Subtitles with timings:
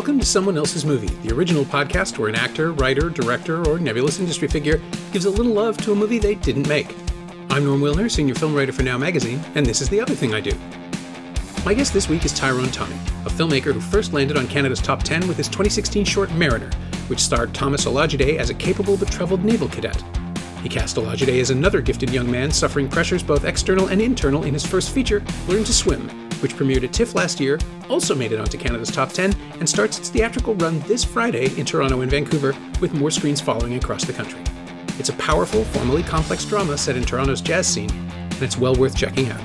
[0.00, 4.18] Welcome to Someone Else's Movie, the original podcast where an actor, writer, director, or nebulous
[4.18, 4.80] industry figure
[5.12, 6.96] gives a little love to a movie they didn't make.
[7.50, 10.32] I'm Norm Wilner, senior film writer for Now Magazine, and this is the other thing
[10.32, 10.58] I do.
[11.66, 12.94] My guest this week is Thyrone Tommy,
[13.26, 16.70] a filmmaker who first landed on Canada's top 10 with his 2016 short Mariner,
[17.08, 20.02] which starred Thomas Olajide as a capable but troubled naval cadet.
[20.62, 24.54] He cast Olajide as another gifted young man suffering pressures both external and internal in
[24.54, 27.58] his first feature, Learn to Swim, which premiered at TIFF last year,
[27.88, 31.64] also made it onto Canada's top 10, and starts its theatrical run this Friday in
[31.64, 34.40] Toronto and Vancouver, with more screens following across the country.
[34.98, 38.96] It's a powerful, formally complex drama set in Toronto's jazz scene, and it's well worth
[38.96, 39.40] checking out.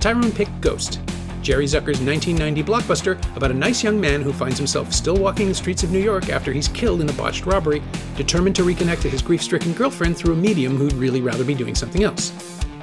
[0.00, 1.00] Thyrone picked Ghost,
[1.44, 5.54] Jerry Zucker's 1990 blockbuster about a nice young man who finds himself still walking the
[5.54, 7.82] streets of New York after he's killed in a botched robbery,
[8.16, 11.54] determined to reconnect to his grief stricken girlfriend through a medium who'd really rather be
[11.54, 12.32] doing something else.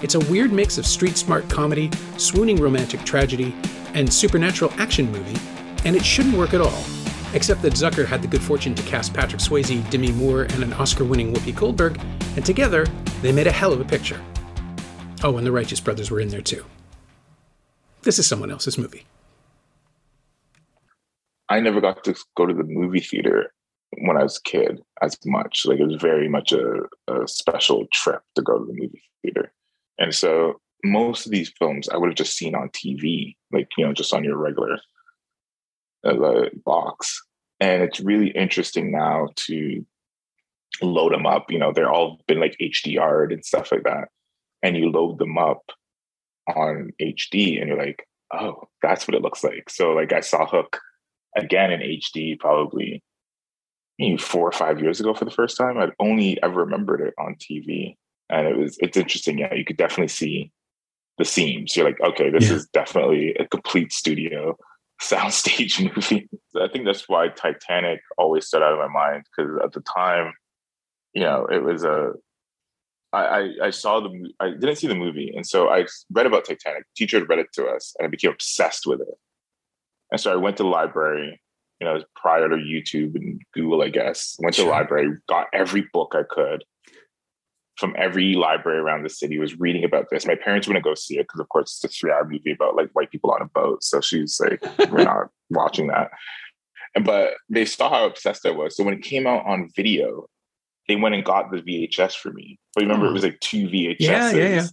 [0.01, 3.53] It's a weird mix of street smart comedy, swooning romantic tragedy,
[3.93, 5.39] and supernatural action movie,
[5.85, 6.83] and it shouldn't work at all.
[7.33, 10.73] Except that Zucker had the good fortune to cast Patrick Swayze, Demi Moore, and an
[10.73, 11.99] Oscar winning Whoopi Goldberg,
[12.35, 12.87] and together,
[13.21, 14.19] they made a hell of a picture.
[15.23, 16.65] Oh, and the Righteous Brothers were in there too.
[18.01, 19.05] This is someone else's movie.
[21.47, 23.53] I never got to go to the movie theater
[23.99, 25.63] when I was a kid as much.
[25.65, 29.53] Like it was very much a, a special trip to go to the movie theater.
[29.99, 33.85] And so most of these films I would have just seen on TV, like, you
[33.85, 34.77] know, just on your regular
[36.03, 37.21] uh, box.
[37.59, 39.85] And it's really interesting now to
[40.81, 41.51] load them up.
[41.51, 44.07] You know, they're all been like HDR'd and stuff like that.
[44.63, 45.63] And you load them up
[46.55, 49.69] on HD and you're like, oh, that's what it looks like.
[49.69, 50.79] So like I saw Hook
[51.35, 53.03] again in HD probably
[54.17, 55.77] four or five years ago for the first time.
[55.77, 57.97] I'd only ever remembered it on TV
[58.31, 59.39] and it was it's interesting.
[59.39, 60.51] Yeah, you could definitely see
[61.17, 61.75] the seams.
[61.75, 62.55] You're like, okay, this yeah.
[62.55, 64.57] is definitely a complete studio
[65.01, 66.29] soundstage movie.
[66.59, 70.33] I think that's why Titanic always stood out of my mind because at the time,
[71.13, 72.13] you know, it was a.
[73.13, 76.45] I, I, I saw the I didn't see the movie, and so I read about
[76.45, 76.83] Titanic.
[76.83, 79.17] The teacher had read it to us, and I became obsessed with it.
[80.11, 81.41] And so I went to the library,
[81.81, 84.37] you know, prior to YouTube and Google, I guess.
[84.39, 86.63] Went to the library, got every book I could,
[87.81, 90.25] from every library around the city was reading about this.
[90.25, 92.89] My parents wouldn't go see it because, of course, it's a three-hour movie about like
[92.93, 93.83] white people on a boat.
[93.83, 96.11] So she's like, "We're not watching that."
[96.95, 98.77] And but they saw how obsessed I was.
[98.77, 100.27] So when it came out on video,
[100.87, 102.59] they went and got the VHS for me.
[102.75, 103.15] But remember, it hmm.
[103.15, 103.97] was like two VHSs.
[103.99, 104.67] Yeah, yeah, yeah.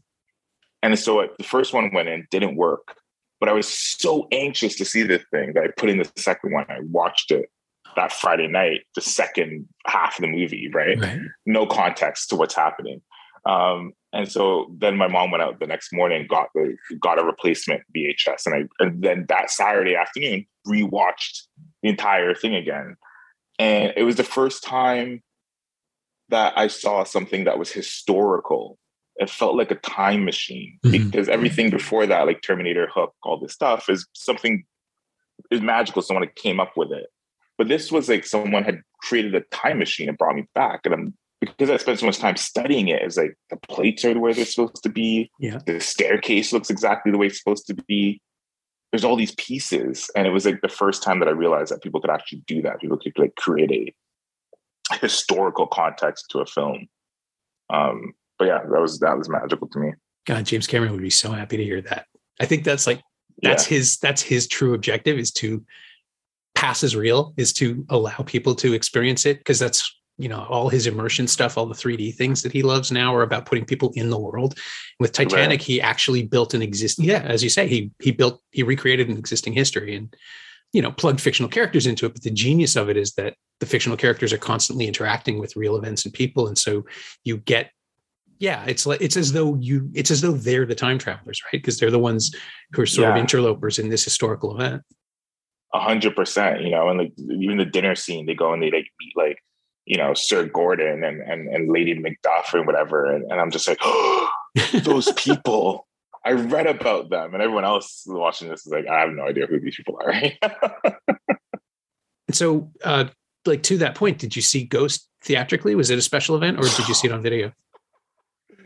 [0.82, 2.94] And so the first one went in, didn't work.
[3.40, 6.52] But I was so anxious to see this thing that I put in the second
[6.52, 6.66] one.
[6.68, 7.48] I watched it
[7.98, 10.98] that Friday night, the second half of the movie, right?
[11.00, 11.18] right.
[11.46, 13.02] No context to what's happening.
[13.44, 17.24] Um, and so then my mom went out the next morning, got the got a
[17.24, 21.42] replacement VHS, and I and then that Saturday afternoon rewatched
[21.82, 22.96] the entire thing again.
[23.58, 25.22] And it was the first time
[26.28, 28.78] that I saw something that was historical.
[29.16, 31.10] It felt like a time machine mm-hmm.
[31.10, 34.64] because everything before that, like Terminator, Hook, all this stuff, is something
[35.50, 36.02] is magical.
[36.02, 37.06] Someone came up with it.
[37.58, 40.80] But this was like someone had created a time machine and brought me back.
[40.84, 44.14] And I'm because I spent so much time studying it, it's like the plates are
[44.14, 45.30] the way they're supposed to be.
[45.38, 45.58] Yeah.
[45.66, 48.20] The staircase looks exactly the way it's supposed to be.
[48.90, 50.10] There's all these pieces.
[50.16, 52.62] And it was like the first time that I realized that people could actually do
[52.62, 52.80] that.
[52.80, 56.88] People could like create a historical context to a film.
[57.70, 59.92] Um, but yeah, that was that was magical to me.
[60.26, 62.06] God, James Cameron would be so happy to hear that.
[62.40, 63.02] I think that's like
[63.42, 63.76] that's yeah.
[63.76, 65.64] his that's his true objective is to
[66.58, 70.68] pass as real is to allow people to experience it because that's you know all
[70.68, 73.92] his immersion stuff all the 3d things that he loves now are about putting people
[73.94, 74.58] in the world
[74.98, 75.62] with titanic right.
[75.62, 79.16] he actually built an existing yeah as you say he he built he recreated an
[79.16, 80.16] existing history and
[80.72, 83.66] you know plugged fictional characters into it but the genius of it is that the
[83.66, 86.84] fictional characters are constantly interacting with real events and people and so
[87.22, 87.70] you get
[88.40, 91.62] yeah it's like it's as though you it's as though they're the time travelers right
[91.62, 92.34] because they're the ones
[92.72, 93.12] who are sort yeah.
[93.12, 94.82] of interlopers in this historical event
[95.74, 98.70] a hundred percent, you know, and like even the dinner scene, they go and they
[98.70, 99.38] like meet like,
[99.84, 103.10] you know, Sir Gordon and and, and Lady Macduff and whatever.
[103.10, 104.28] And, and I'm just like, oh,
[104.82, 105.86] those people.
[106.24, 109.46] I read about them, and everyone else watching this is like, I have no idea
[109.46, 110.10] who these people are.
[112.26, 113.04] and so, uh,
[113.46, 115.74] like to that point, did you see Ghost theatrically?
[115.74, 117.52] Was it a special event, or did you see it on video?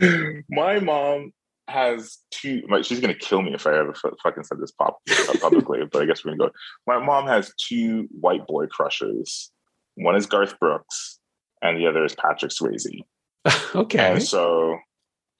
[0.48, 1.32] My mom
[1.68, 2.62] has two.
[2.68, 4.98] Like, she's gonna kill me if I ever fucking said this pop
[5.40, 5.80] publicly.
[5.90, 6.54] but I guess we're gonna go.
[6.86, 9.50] My mom has two white boy crushes.
[9.94, 11.18] One is Garth Brooks,
[11.60, 13.04] and the other is Patrick Swayze.
[13.74, 14.12] okay.
[14.12, 14.78] And so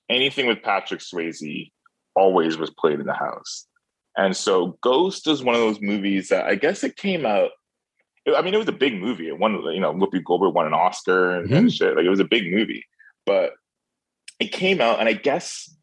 [0.09, 1.71] anything with Patrick Swayze
[2.15, 3.67] always was played in the house.
[4.17, 7.51] And so Ghost is one of those movies that I guess it came out.
[8.37, 9.29] I mean, it was a big movie.
[9.29, 11.55] It won, you know, Whoopi Goldberg won an Oscar and, mm-hmm.
[11.55, 11.97] and shit.
[11.97, 12.85] Like it was a big movie,
[13.27, 13.53] but
[14.39, 15.75] it came out, and I guess,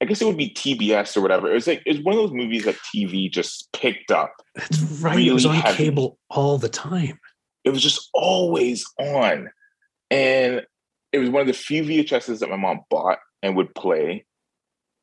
[0.00, 1.50] I guess it would be TBS or whatever.
[1.50, 4.32] It was like it was one of those movies that TV just picked up.
[4.54, 5.16] That's right.
[5.16, 5.76] Really it was on heavy.
[5.76, 7.18] cable all the time.
[7.64, 9.50] It was just always on,
[10.10, 10.66] and
[11.12, 14.24] it was one of the few VHSs that my mom bought and would play.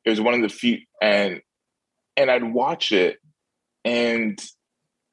[0.04, 1.40] It was one of the few, and
[2.16, 3.18] and I'd watch it
[3.84, 4.42] and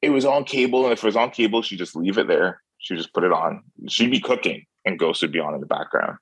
[0.01, 0.83] it was on cable.
[0.83, 2.61] And if it was on cable, she'd just leave it there.
[2.79, 3.63] She'd just put it on.
[3.87, 6.17] She'd be cooking and Ghost would be on in the background.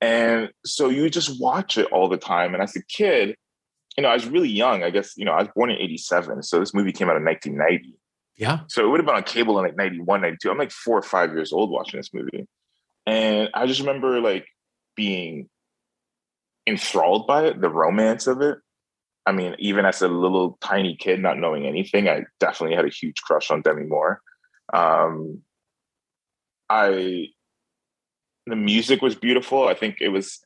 [0.00, 2.54] And so you just watch it all the time.
[2.54, 3.36] And as a kid,
[3.96, 4.82] you know, I was really young.
[4.82, 6.42] I guess, you know, I was born in 87.
[6.42, 7.98] So this movie came out in 1990.
[8.36, 8.60] Yeah.
[8.68, 10.50] So it would have been on cable in like 91, 92.
[10.50, 12.48] I'm like four or five years old watching this movie.
[13.06, 14.46] And I just remember like
[14.96, 15.48] being
[16.66, 18.58] enthralled by it, the romance of it.
[19.26, 22.90] I mean, even as a little tiny kid, not knowing anything, I definitely had a
[22.90, 24.22] huge crush on Demi Moore.
[24.72, 25.42] Um,
[26.70, 27.26] I
[28.46, 29.68] the music was beautiful.
[29.68, 30.40] I think it was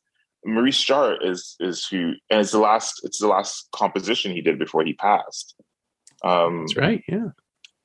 [0.44, 4.58] Maurice Jarre is is who, and it's the last it's the last composition he did
[4.58, 5.54] before he passed.
[6.22, 7.02] Um, That's right.
[7.08, 7.28] Yeah.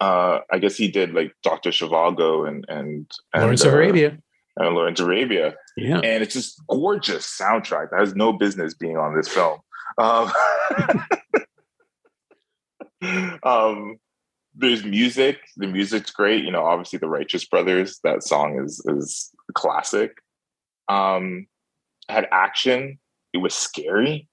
[0.02, 4.18] Uh, I guess he did like Doctor Zhivago and and, and Lawrence of uh, Arabia
[4.58, 5.56] and Lawrence Arabia.
[5.78, 6.00] Yeah.
[6.00, 9.60] And it's just gorgeous soundtrack that has no business being on this film.
[9.98, 10.32] Um,
[13.44, 14.00] um,
[14.60, 15.40] there's music.
[15.58, 16.44] The music's great.
[16.44, 18.00] You know, obviously the Righteous Brothers.
[18.04, 20.12] That song is is classic.
[20.88, 21.48] Um,
[22.10, 23.00] had action.
[23.34, 24.28] It was scary.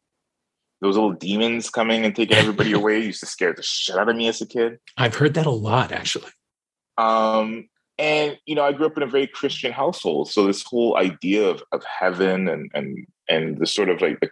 [0.81, 4.17] Those little demons coming and taking everybody away used to scare the shit out of
[4.17, 4.79] me as a kid.
[4.97, 6.31] I've heard that a lot, actually.
[6.99, 7.69] Um,
[7.99, 11.49] and you know, I grew up in a very Christian household, so this whole idea
[11.49, 14.31] of of heaven and and and the sort of like the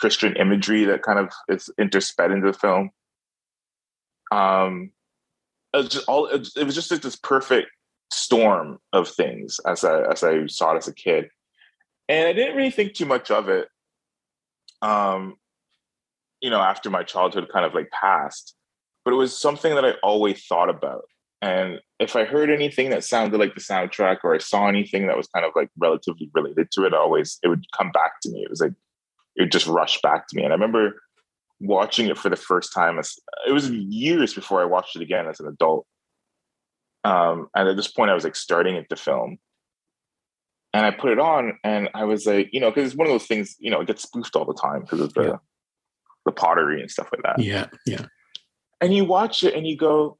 [0.00, 2.90] Christian imagery that kind of is intersped into the film.
[4.32, 4.90] Um,
[5.74, 7.68] it was just all it, was just like this perfect
[8.12, 11.28] storm of things as I as I saw it as a kid,
[12.08, 13.68] and I didn't really think too much of it.
[14.82, 15.34] Um,
[16.40, 18.54] you know, after my childhood kind of like passed,
[19.04, 21.04] but it was something that I always thought about.
[21.42, 25.16] And if I heard anything that sounded like the soundtrack, or I saw anything that
[25.16, 28.42] was kind of like relatively related to it, always it would come back to me.
[28.42, 28.72] It was like
[29.36, 30.44] it would just rushed back to me.
[30.44, 31.02] And I remember
[31.60, 32.98] watching it for the first time.
[32.98, 33.16] As,
[33.46, 35.86] it was years before I watched it again as an adult.
[37.04, 39.38] Um, and at this point, I was like starting at the film.
[40.72, 43.12] And I put it on, and I was like, you know, because it's one of
[43.12, 45.36] those things, you know, it gets spoofed all the time because of the yeah.
[46.26, 47.44] the pottery and stuff like that.
[47.44, 48.06] Yeah, yeah.
[48.80, 50.18] And you watch it, and you go,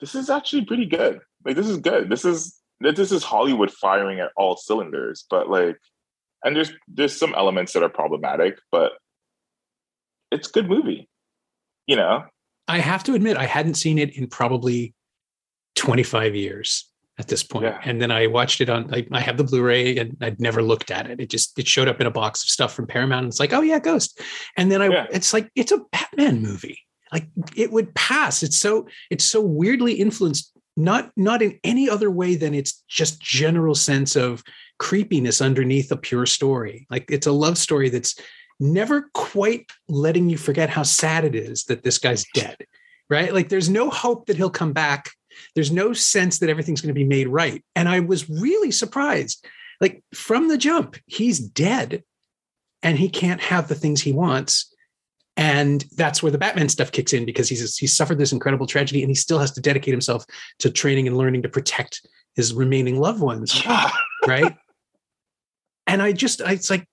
[0.00, 1.20] "This is actually pretty good.
[1.44, 2.08] Like, this is good.
[2.08, 5.76] This is this is Hollywood firing at all cylinders." But like,
[6.42, 8.92] and there's there's some elements that are problematic, but
[10.30, 11.08] it's good movie.
[11.86, 12.24] You know,
[12.68, 14.94] I have to admit I hadn't seen it in probably
[15.76, 17.66] 25 years at this point.
[17.66, 17.80] Yeah.
[17.84, 20.90] And then I watched it on like I have the Blu-ray and I'd never looked
[20.90, 21.20] at it.
[21.20, 23.24] It just it showed up in a box of stuff from Paramount.
[23.24, 24.20] And it's like, oh yeah, Ghost.
[24.56, 25.06] And then I yeah.
[25.10, 26.78] it's like it's a Batman movie.
[27.12, 28.42] Like it would pass.
[28.42, 33.20] It's so it's so weirdly influenced, not not in any other way than it's just
[33.20, 34.42] general sense of
[34.78, 36.86] creepiness underneath a pure story.
[36.88, 38.14] Like it's a love story that's
[38.60, 42.56] never quite letting you forget how sad it is that this guy's dead,
[43.08, 43.32] right?
[43.32, 45.10] Like there's no hope that he'll come back.
[45.54, 47.64] There's no sense that everything's going to be made right.
[47.74, 49.44] And I was really surprised.
[49.80, 52.04] Like from the jump, he's dead
[52.82, 54.74] and he can't have the things he wants.
[55.36, 59.02] And that's where the Batman stuff kicks in because he's he's suffered this incredible tragedy
[59.02, 60.26] and he still has to dedicate himself
[60.58, 63.62] to training and learning to protect his remaining loved ones.
[64.26, 64.54] Right.
[65.86, 66.86] And I just, it's like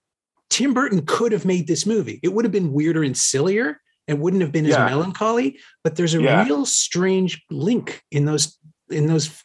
[0.50, 2.20] Tim Burton could have made this movie.
[2.24, 5.60] It would have been weirder and sillier and wouldn't have been as melancholy.
[5.84, 6.44] But there's a yeah.
[6.46, 8.58] real strange link in those
[8.89, 9.44] in those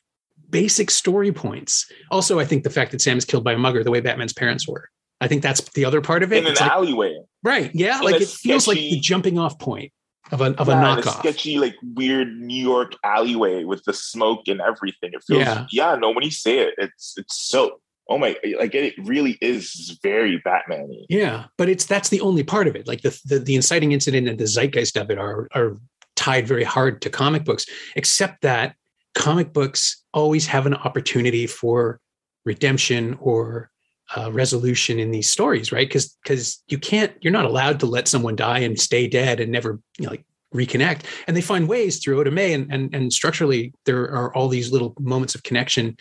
[0.48, 1.90] basic story points.
[2.10, 4.32] Also, I think the fact that Sam is killed by a mugger, the way Batman's
[4.32, 4.88] parents were.
[5.20, 6.44] I think that's the other part of it.
[6.44, 7.18] In it's an like, alleyway.
[7.42, 7.70] Right.
[7.74, 7.98] Yeah.
[7.98, 9.92] In like it sketchy, feels like the jumping off point
[10.30, 11.16] of a of yeah, a knockoff.
[11.16, 15.10] A sketchy, like weird New York alleyway with the smoke and everything.
[15.12, 18.74] It feels yeah, yeah no, when you say it, it's it's so oh my like
[18.74, 22.86] it really is very batman yeah but it's that's the only part of it.
[22.86, 25.76] Like the, the, the inciting incident and the zeitgeist of it are are
[26.16, 27.66] tied very hard to comic books
[27.96, 28.74] except that
[29.14, 32.00] comic books always have an opportunity for
[32.44, 33.70] redemption or
[34.16, 35.88] uh, resolution in these stories right?
[35.88, 39.52] Because because you can't you're not allowed to let someone die and stay dead and
[39.52, 43.72] never you know, like reconnect and they find ways through Oda and, and and structurally
[43.86, 45.96] there are all these little moments of connection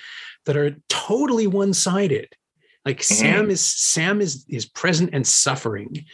[0.46, 2.28] that are totally one-sided
[2.86, 3.14] like mm-hmm.
[3.14, 6.06] sam is sam is is present and suffering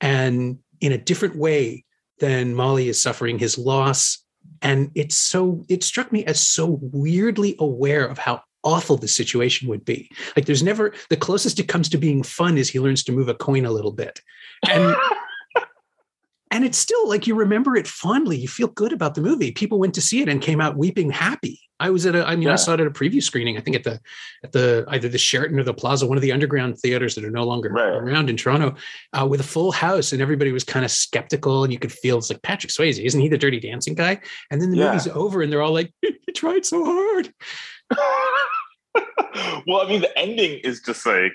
[0.00, 1.84] and in a different way
[2.20, 4.18] than Molly is suffering his loss.
[4.62, 9.68] And it's so, it struck me as so weirdly aware of how awful the situation
[9.68, 10.10] would be.
[10.36, 13.28] Like there's never, the closest it comes to being fun is he learns to move
[13.28, 14.20] a coin a little bit.
[14.68, 14.94] And,
[16.54, 18.36] and it's still like you remember it fondly.
[18.36, 19.50] You feel good about the movie.
[19.50, 21.60] People went to see it and came out weeping happy.
[21.80, 22.52] I was at a, I mean, yeah.
[22.52, 23.58] I saw it at a preview screening.
[23.58, 24.00] I think at the,
[24.44, 27.30] at the either the Sheraton or the Plaza, one of the underground theaters that are
[27.32, 27.88] no longer right.
[27.88, 28.76] around in Toronto,
[29.12, 32.18] uh, with a full house, and everybody was kind of skeptical, and you could feel
[32.18, 34.20] it's like Patrick Swayze, isn't he the Dirty Dancing guy?
[34.52, 34.92] And then the yeah.
[34.92, 37.34] movie's over, and they're all like, "He tried so hard."
[39.66, 41.34] well, I mean, the ending is just like,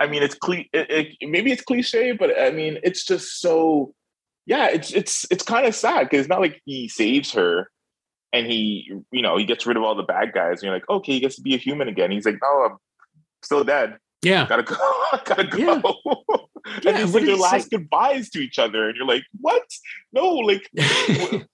[0.00, 3.94] I mean, it's cli- it, it, maybe it's cliche, but I mean, it's just so
[4.46, 7.70] yeah, it's it's it's kind of sad because it's not like he saves her
[8.32, 10.88] and he, you know, he gets rid of all the bad guys, and you're like,
[10.88, 12.10] okay, he gets to be a human again.
[12.10, 12.76] He's like, no, I'm
[13.42, 13.98] still dead.
[14.22, 14.76] Yeah, gotta go,
[15.24, 15.58] gotta go.
[15.58, 15.74] Yeah.
[16.76, 17.76] and yeah, these are their last say?
[17.76, 19.64] goodbyes to each other, and you're like, what?
[20.12, 20.68] No, like.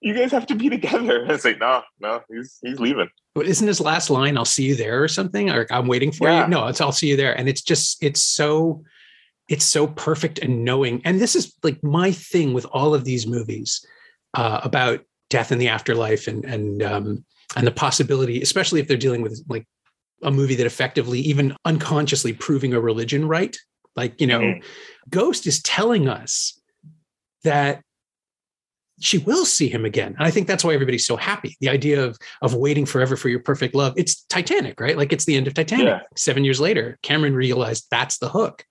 [0.00, 1.22] you guys have to be together.
[1.22, 3.08] And it's like, no, no, he's he's leaving.
[3.34, 5.48] But isn't his last line, I'll see you there or something?
[5.50, 6.44] Or I'm waiting for yeah.
[6.44, 6.50] you?
[6.50, 7.36] No, it's I'll see you there.
[7.36, 8.84] And it's just, it's so
[9.48, 11.02] it's so perfect and knowing.
[11.04, 13.84] And this is like my thing with all of these movies
[14.34, 17.24] uh, about death and the afterlife and and um,
[17.56, 19.66] and the possibility, especially if they're dealing with like
[20.22, 23.56] a movie that effectively, even unconsciously, proving a religion right.
[23.96, 24.60] Like you know, mm-hmm.
[25.10, 26.58] Ghost is telling us
[27.44, 27.82] that
[29.00, 30.14] she will see him again.
[30.16, 31.56] And I think that's why everybody's so happy.
[31.60, 33.92] The idea of of waiting forever for your perfect love.
[33.96, 34.96] It's Titanic, right?
[34.96, 35.86] Like it's the end of Titanic.
[35.86, 36.00] Yeah.
[36.16, 38.64] Seven years later, Cameron realized that's the hook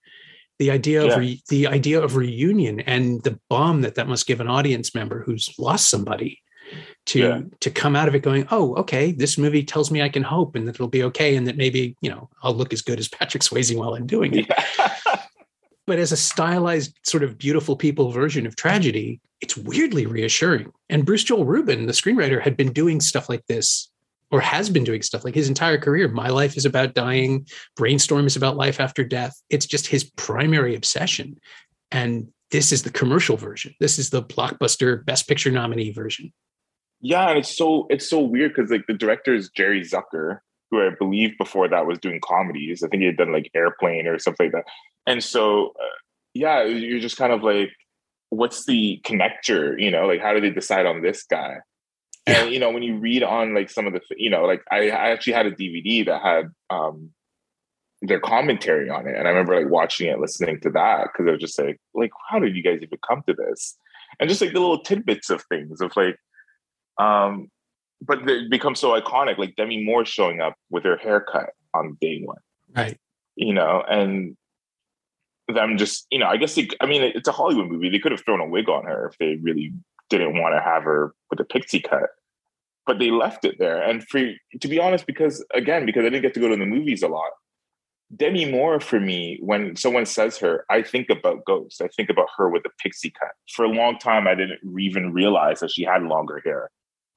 [0.59, 1.11] the idea yeah.
[1.11, 4.93] of re, the idea of reunion and the balm that that must give an audience
[4.93, 6.39] member who's lost somebody
[7.05, 7.41] to yeah.
[7.59, 10.55] to come out of it going oh okay this movie tells me i can hope
[10.55, 13.07] and that it'll be okay and that maybe you know i'll look as good as
[13.09, 14.95] patrick swayze while i'm doing it yeah.
[15.87, 21.05] but as a stylized sort of beautiful people version of tragedy it's weirdly reassuring and
[21.05, 23.89] bruce joel rubin the screenwriter had been doing stuff like this
[24.33, 26.07] or has been doing stuff like his entire career.
[26.07, 27.45] My life is about dying.
[27.75, 29.39] Brainstorm is about life after death.
[29.51, 31.39] It's just his primary obsession.
[31.91, 33.75] And this is the commercial version.
[33.79, 36.33] This is the blockbuster best picture nominee version.
[36.99, 40.39] Yeah, and it's so it's so weird because like the director is Jerry Zucker,
[40.71, 42.81] who I believe before that was doing comedies.
[42.81, 44.65] I think he had done like Airplane or something like that.
[45.05, 45.97] And so, uh,
[46.33, 47.69] yeah, you're just kind of like,
[48.29, 49.79] what's the connector?
[49.79, 51.57] You know, like how do they decide on this guy?
[52.25, 54.89] And you know, when you read on like some of the, you know, like I,
[54.89, 57.11] I actually had a DVD that had um
[58.01, 61.31] their commentary on it, and I remember like watching it, listening to that because I
[61.31, 63.77] was just like, like, how did you guys even come to this?
[64.19, 66.17] And just like the little tidbits of things of like,
[66.97, 67.49] um,
[68.01, 72.21] but it becomes so iconic, like Demi Moore showing up with her haircut on day
[72.23, 72.37] one,
[72.75, 72.97] right?
[73.35, 74.37] You know, and
[75.47, 77.89] them just, you know, I guess they, I mean, it's a Hollywood movie.
[77.89, 79.73] They could have thrown a wig on her if they really
[80.17, 82.09] didn't want to have her with a pixie cut
[82.85, 83.81] but they left it there.
[83.81, 84.21] And for
[84.59, 87.07] to be honest because again because i didn't get to go to the movies a
[87.07, 87.29] lot
[88.15, 92.27] demi moore for me when someone says her i think about ghost i think about
[92.37, 93.31] her with a pixie cut.
[93.55, 96.69] For a long time i didn't even realize that she had longer hair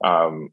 [0.03, 0.49] um,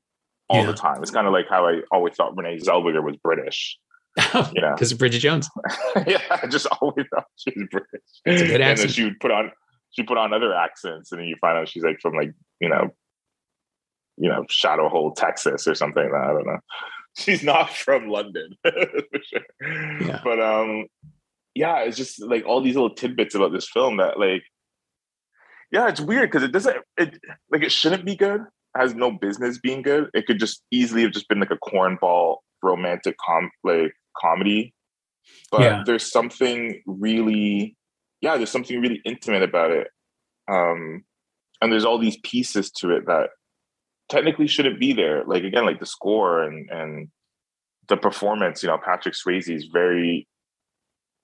[0.48, 0.66] all yeah.
[0.66, 1.02] the time.
[1.02, 3.78] It's kind of like how i always thought renee zellweger was british
[4.54, 4.74] you know?
[4.74, 5.48] Because of bridget jones.
[6.06, 8.00] Yeah i just always thought she was british.
[8.26, 8.70] It's a good accent.
[8.70, 9.50] and then she would put on
[9.94, 12.68] she put on other accents, and then you find out she's like from like you
[12.68, 12.90] know,
[14.16, 16.04] you know, Shadow Hole, Texas, or something.
[16.04, 16.58] I don't know.
[17.16, 20.00] She's not from London, for sure.
[20.00, 20.20] Yeah.
[20.24, 20.86] But um,
[21.54, 24.42] yeah, it's just like all these little tidbits about this film that like,
[25.70, 27.20] yeah, it's weird because it doesn't it
[27.52, 28.40] like it shouldn't be good.
[28.76, 30.10] Has no business being good.
[30.12, 34.74] It could just easily have just been like a cornball romantic com like comedy.
[35.52, 35.82] But yeah.
[35.86, 37.76] there's something really
[38.24, 39.88] yeah, there's something really intimate about it.
[40.50, 41.04] Um,
[41.60, 43.28] and there's all these pieces to it that
[44.08, 45.24] technically shouldn't be there.
[45.24, 47.08] Like again, like the score and and
[47.88, 48.62] the performance.
[48.62, 50.26] You know, Patrick Swayze is very.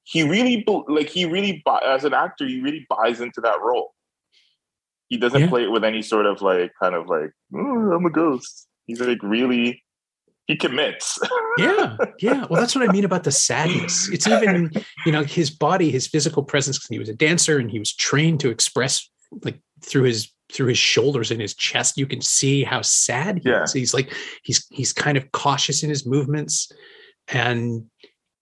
[0.05, 3.95] He really like he really as an actor, he really buys into that role.
[5.09, 5.49] He doesn't yeah.
[5.49, 8.69] play it with any sort of like kind of like oh, I'm a ghost.
[8.87, 9.83] He's like really
[10.51, 11.17] he commits.
[11.59, 12.45] yeah, yeah.
[12.51, 14.09] Well, that's what I mean about the sadness.
[14.11, 14.73] It's even,
[15.07, 16.77] you know, his body, his physical presence.
[16.77, 19.09] Because he was a dancer, and he was trained to express
[19.45, 21.97] like through his through his shoulders and his chest.
[21.97, 23.63] You can see how sad he yeah.
[23.63, 23.73] is.
[23.73, 26.73] He's like he's he's kind of cautious in his movements,
[27.29, 27.85] and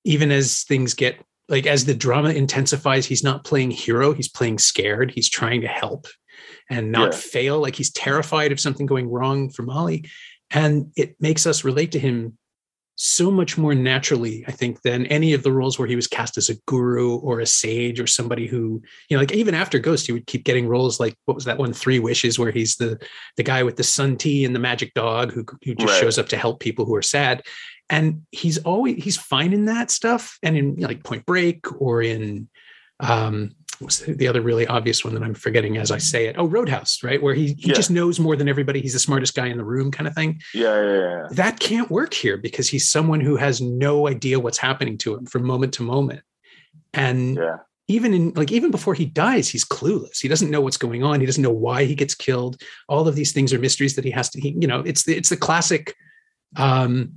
[0.05, 4.15] even as things get like as the drama intensifies, he's not playing hero.
[4.15, 5.11] He's playing scared.
[5.11, 6.07] He's trying to help
[6.71, 7.19] and not yeah.
[7.19, 7.61] fail.
[7.61, 10.07] Like he's terrified of something going wrong for Molly
[10.51, 12.39] and it makes us relate to him
[13.01, 16.37] so much more naturally, I think, than any of the roles where he was cast
[16.37, 20.07] as a guru or a sage or somebody who, you know, like even after Ghost,
[20.07, 23.01] he would keep getting roles like what was that one, Three Wishes, where he's the
[23.37, 26.01] the guy with the sun tea and the magic dog who who just right.
[26.01, 27.43] shows up to help people who are sad.
[27.89, 30.37] And he's always he's fine in that stuff.
[30.43, 32.49] And in you know, like Point Break or in
[32.99, 36.37] um was the other really obvious one that I'm forgetting as I say it?
[36.39, 37.23] Oh, Roadhouse, right?
[37.23, 37.75] Where he, he yeah.
[37.75, 38.81] just knows more than everybody.
[38.81, 40.41] He's the smartest guy in the room, kind of thing.
[40.53, 44.59] Yeah, yeah, yeah, That can't work here because he's someone who has no idea what's
[44.59, 46.23] happening to him from moment to moment.
[46.93, 47.59] And yeah.
[47.87, 50.21] even in like even before he dies, he's clueless.
[50.21, 51.21] He doesn't know what's going on.
[51.21, 52.61] He doesn't know why he gets killed.
[52.89, 54.41] All of these things are mysteries that he has to.
[54.41, 55.95] He, you know, it's the it's the classic.
[56.57, 57.13] Um,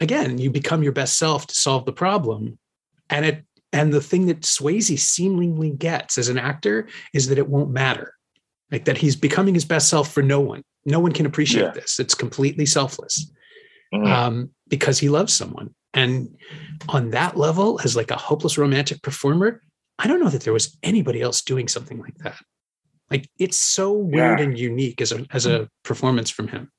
[0.00, 2.58] again, you become your best self to solve the problem,
[3.08, 7.48] and it and the thing that Swayze seemingly gets as an actor is that it
[7.48, 8.14] won't matter.
[8.70, 10.62] Like that he's becoming his best self for no one.
[10.84, 11.70] No one can appreciate yeah.
[11.70, 11.98] this.
[11.98, 13.30] It's completely selfless
[13.94, 14.06] mm-hmm.
[14.06, 15.74] um, because he loves someone.
[15.94, 16.36] And
[16.88, 19.60] on that level, as like a hopeless romantic performer,
[19.98, 22.40] I don't know that there was anybody else doing something like that.
[23.10, 24.46] Like it's so weird yeah.
[24.46, 26.70] and unique as a as a performance from him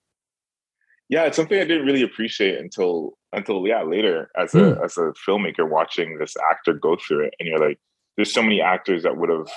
[1.09, 4.83] yeah, it's something I didn't really appreciate until until yeah later as a mm.
[4.83, 7.79] as a filmmaker watching this actor go through it, and you're like,
[8.15, 9.47] there's so many actors that would have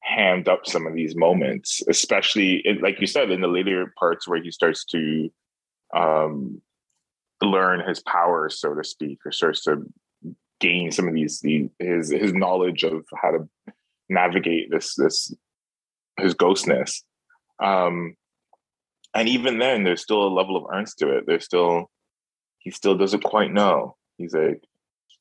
[0.00, 4.28] hammed up some of these moments, especially in, like you said in the later parts
[4.28, 5.30] where he starts to
[5.96, 6.60] um,
[7.42, 9.82] learn his powers, so to speak, or starts to
[10.60, 13.48] gain some of these the, his his knowledge of how to
[14.08, 15.34] navigate this this
[16.18, 17.02] his ghostness.
[17.62, 18.16] Um,
[19.14, 21.24] and even then there's still a level of earnest to it.
[21.26, 21.90] There's still
[22.58, 23.96] he still doesn't quite know.
[24.18, 24.62] He's like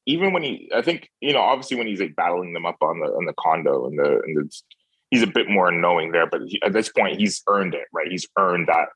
[0.05, 2.99] even when he i think you know obviously when he's like battling them up on
[2.99, 4.61] the on the condo and the and the
[5.11, 8.11] he's a bit more knowing there but he, at this point he's earned it right?
[8.11, 8.89] He's earned that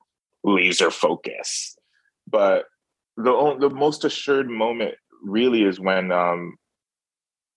[0.43, 1.77] laser focus.
[2.29, 2.65] But
[3.15, 6.57] the the most assured moment really is when um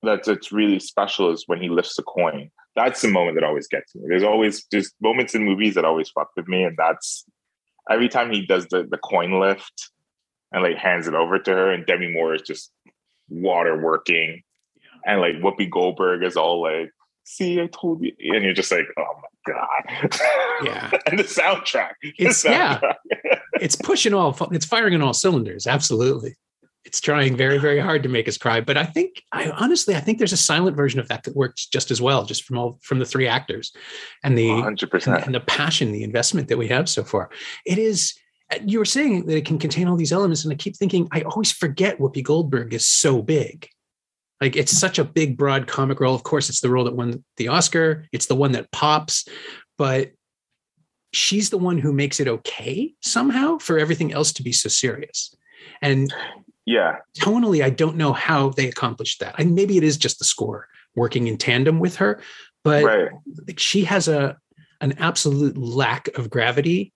[0.02, 2.50] that's it's really special is when he lifts the coin.
[2.76, 4.02] That's the moment that always gets me.
[4.08, 7.24] There's always just moments in movies that always fuck with me, and that's
[7.90, 9.90] every time he does the the coin lift
[10.52, 12.70] and like hands it over to her, and Demi Moore is just
[13.28, 14.42] water working,
[15.04, 16.90] and like Whoopi Goldberg is all like,
[17.24, 20.18] "See, I told you," and you're just like, "Oh my god!"
[20.64, 22.94] Yeah, and the soundtrack, it's the soundtrack.
[23.24, 25.66] yeah, it's pushing all, it's firing on all cylinders.
[25.66, 26.36] Absolutely
[26.84, 30.00] it's trying very very hard to make us cry but i think i honestly i
[30.00, 32.78] think there's a silent version of that that works just as well just from all
[32.82, 33.72] from the three actors
[34.24, 37.30] and the 100% and, and the passion the investment that we have so far.
[37.66, 38.14] It is
[38.64, 41.20] you were saying that it can contain all these elements and i keep thinking i
[41.22, 43.68] always forget whoopi goldberg is so big.
[44.40, 46.14] Like it's such a big broad comic role.
[46.14, 48.06] Of course it's the role that won the oscar.
[48.10, 49.28] It's the one that pops
[49.76, 50.12] but
[51.12, 55.34] she's the one who makes it okay somehow for everything else to be so serious.
[55.82, 56.12] And
[56.70, 60.24] yeah tonally i don't know how they accomplished that and maybe it is just the
[60.24, 62.20] score working in tandem with her
[62.62, 63.10] but right.
[63.56, 64.36] she has a
[64.80, 66.92] an absolute lack of gravity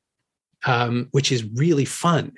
[0.67, 2.33] um, which is really fun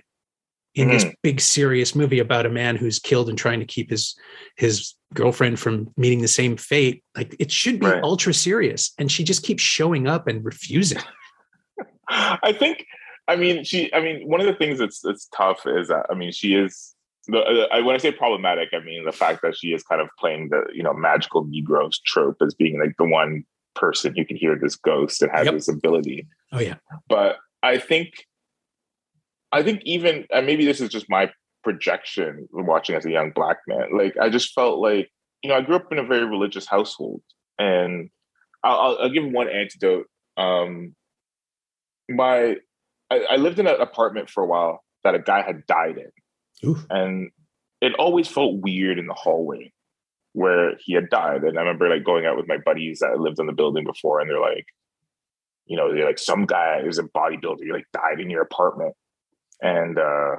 [0.74, 0.92] in mm.
[0.92, 4.16] this big serious movie about a man who's killed and trying to keep his
[4.56, 8.02] his girlfriend from meeting the same fate like it should be right.
[8.02, 11.02] ultra serious and she just keeps showing up and refusing
[12.08, 12.84] i think
[13.28, 16.14] i mean she i mean one of the things that's that's tough is that i
[16.14, 16.95] mean she is
[17.28, 20.08] the, uh, when I say problematic, I mean the fact that she is kind of
[20.18, 24.36] playing the you know magical Negroes trope as being like the one person who can
[24.36, 25.54] hear this ghost and has yep.
[25.54, 26.26] this ability.
[26.52, 26.76] Oh yeah.
[27.08, 28.26] But I think,
[29.52, 31.30] I think even and maybe this is just my
[31.64, 33.96] projection watching as a young black man.
[33.96, 35.10] Like I just felt like
[35.42, 37.22] you know I grew up in a very religious household,
[37.58, 38.08] and
[38.62, 40.06] I'll, I'll give one antidote.
[40.36, 40.94] Um,
[42.08, 42.56] my
[43.10, 46.10] I, I lived in an apartment for a while that a guy had died in
[46.64, 46.86] Oof.
[46.90, 47.30] And
[47.80, 49.72] it always felt weird in the hallway
[50.32, 51.44] where he had died.
[51.44, 54.20] And I remember like going out with my buddies that lived in the building before,
[54.20, 54.66] and they're like,
[55.66, 58.94] you know, they're like, some guy is a bodybuilder, he like died in your apartment.
[59.62, 60.36] And uh,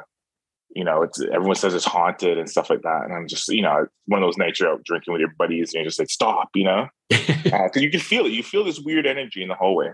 [0.69, 3.05] you know, it's everyone says it's haunted and stuff like that.
[3.05, 5.73] And I'm just, you know, one of those nights you're out drinking with your buddies
[5.73, 6.87] and you're just like, stop, you know?
[7.09, 8.33] Because uh, you can feel it.
[8.33, 9.91] You feel this weird energy in the hallway.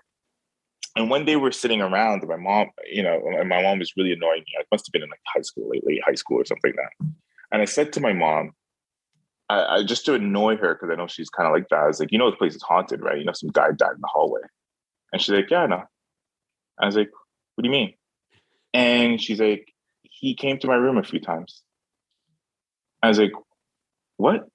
[0.96, 4.14] And one day we're sitting around, my mom, you know, and my mom was really
[4.14, 4.54] annoying me.
[4.60, 6.76] I must have been in like high school, late, late high school or something like
[6.76, 7.08] that.
[7.52, 8.52] And I said to my mom,
[9.50, 11.80] I, I just to annoy her because I know she's kind of like that.
[11.80, 13.18] I was like, you know, the place is haunted, right?
[13.18, 14.42] You know, some guy died in the hallway.
[15.12, 15.84] And she's like, yeah, know.
[16.80, 17.10] I was like,
[17.56, 17.94] what do you mean?
[18.74, 19.68] And she's like,
[20.04, 21.64] he came to my room a few times.
[23.02, 23.34] I was like,
[24.18, 24.48] what?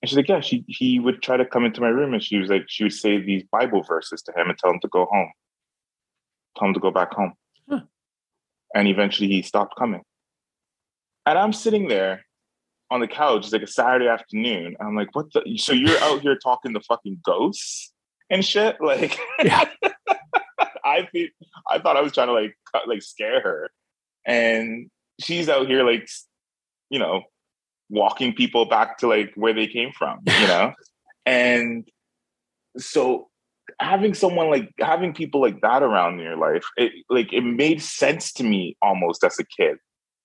[0.00, 2.38] And she's like, yeah, she he would try to come into my room and she
[2.38, 5.06] was like, she would say these Bible verses to him and tell him to go
[5.10, 5.30] home
[6.58, 7.32] told him to go back home.
[7.68, 7.80] Huh.
[8.74, 10.02] And eventually he stopped coming.
[11.26, 12.24] And I'm sitting there
[12.90, 13.44] on the couch.
[13.44, 14.76] It's like a Saturday afternoon.
[14.80, 15.56] I'm like, what the?
[15.56, 17.92] So you're out here talking to fucking ghosts
[18.30, 18.76] and shit?
[18.80, 19.64] Like, yeah.
[20.84, 21.30] I think
[21.70, 23.70] I thought I was trying to like cut, like scare her,
[24.26, 26.08] and she's out here like,
[26.90, 27.22] you know,
[27.88, 30.72] walking people back to like where they came from, you know,
[31.26, 31.88] and
[32.78, 33.28] so
[33.78, 37.82] having someone like having people like that around in your life, it like it made
[37.82, 39.76] sense to me almost as a kid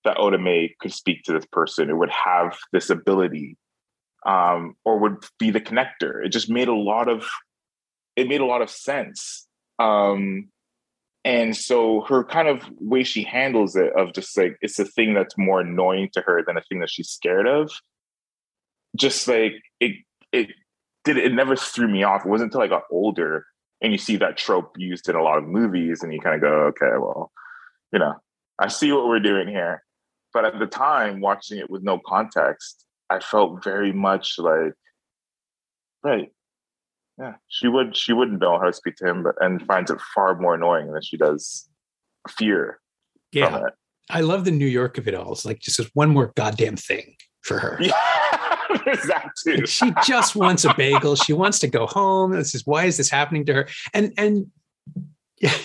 [0.04, 1.90] that Oda Mae could speak to this person.
[1.90, 3.56] It would have this ability,
[4.26, 6.24] um, or would be the connector.
[6.24, 7.28] It just made a lot of
[8.16, 9.46] it made a lot of sense.
[9.78, 10.48] Um,
[11.24, 15.14] and so her kind of way she handles it of just like it's a thing
[15.14, 17.70] that's more annoying to her than a thing that she's scared of.
[18.96, 19.96] Just like it
[20.32, 20.48] it
[21.14, 22.24] did it never threw me off.
[22.24, 23.46] It wasn't until I got older
[23.80, 26.42] and you see that trope used in a lot of movies and you kind of
[26.42, 27.32] go, okay, well,
[27.92, 28.14] you know,
[28.58, 29.82] I see what we're doing here.
[30.34, 34.74] But at the time, watching it with no context, I felt very much like,
[36.02, 36.30] right,
[37.18, 40.00] yeah, she would she wouldn't know how to speak to him, but and finds it
[40.14, 41.68] far more annoying than she does
[42.28, 42.80] fear.
[43.32, 43.62] Yeah,
[44.10, 45.32] I love the New York of it all.
[45.32, 47.78] It's like just one more goddamn thing for her.
[47.82, 48.17] Yeah.
[49.06, 49.66] that too.
[49.66, 51.16] she just wants a bagel.
[51.16, 52.32] She wants to go home.
[52.32, 53.68] This is why is this happening to her?
[53.94, 54.50] And and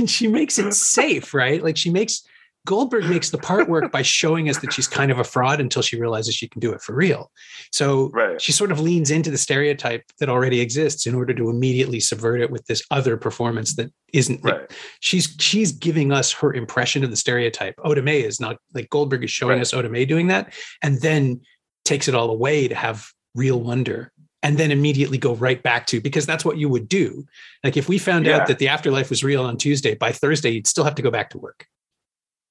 [0.05, 1.63] she makes it safe, right?
[1.63, 2.23] Like she makes
[2.65, 5.81] Goldberg makes the part work by showing us that she's kind of a fraud until
[5.81, 7.29] she realizes she can do it for real.
[7.73, 8.41] So right.
[8.41, 12.39] she sort of leans into the stereotype that already exists in order to immediately subvert
[12.39, 14.61] it with this other performance that isn't right.
[14.61, 17.75] like, she's she's giving us her impression of the stereotype.
[17.83, 19.61] Oda Mae is not like Goldberg is showing right.
[19.61, 21.41] us Oda Mae doing that and then
[21.85, 26.01] takes it all away to have real wonder and then immediately go right back to
[26.01, 27.25] because that's what you would do.
[27.63, 28.37] Like if we found yeah.
[28.37, 31.09] out that the afterlife was real on Tuesday, by Thursday you'd still have to go
[31.09, 31.65] back to work.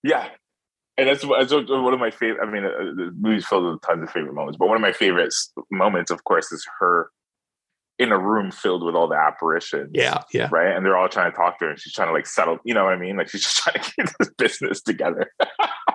[0.02, 0.28] Yeah.
[0.96, 2.46] And that's, that's one of my favorite.
[2.46, 4.92] I mean, uh, the movie's filled with tons of favorite moments, but one of my
[4.92, 5.32] favorite
[5.70, 7.10] moments, of course, is her
[7.98, 9.90] in a room filled with all the apparitions.
[9.92, 10.48] Yeah, yeah.
[10.50, 10.74] Right.
[10.74, 12.74] And they're all trying to talk to her and she's trying to like settle, you
[12.74, 13.16] know what I mean?
[13.16, 15.30] Like she's just trying to get this business together.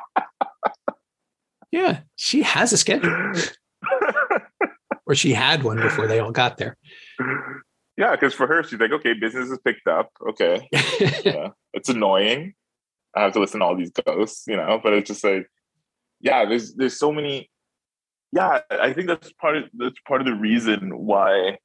[1.71, 2.01] yeah.
[2.15, 3.33] She has a schedule.
[5.05, 6.77] or she had one before they all got there.
[7.97, 10.11] Yeah, because for her, she's like, okay, business is picked up.
[10.29, 10.67] Okay.
[11.25, 11.49] yeah.
[11.73, 12.53] It's annoying.
[13.15, 15.49] I have to listen to all these ghosts, you know, but it's just like,
[16.19, 17.49] yeah, there's there's so many.
[18.31, 21.57] Yeah, I think that's part of that's part of the reason why.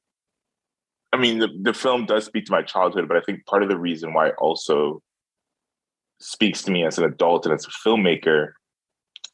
[1.11, 3.69] I mean, the, the film does speak to my childhood, but I think part of
[3.69, 5.03] the reason why it also
[6.19, 8.53] speaks to me as an adult and as a filmmaker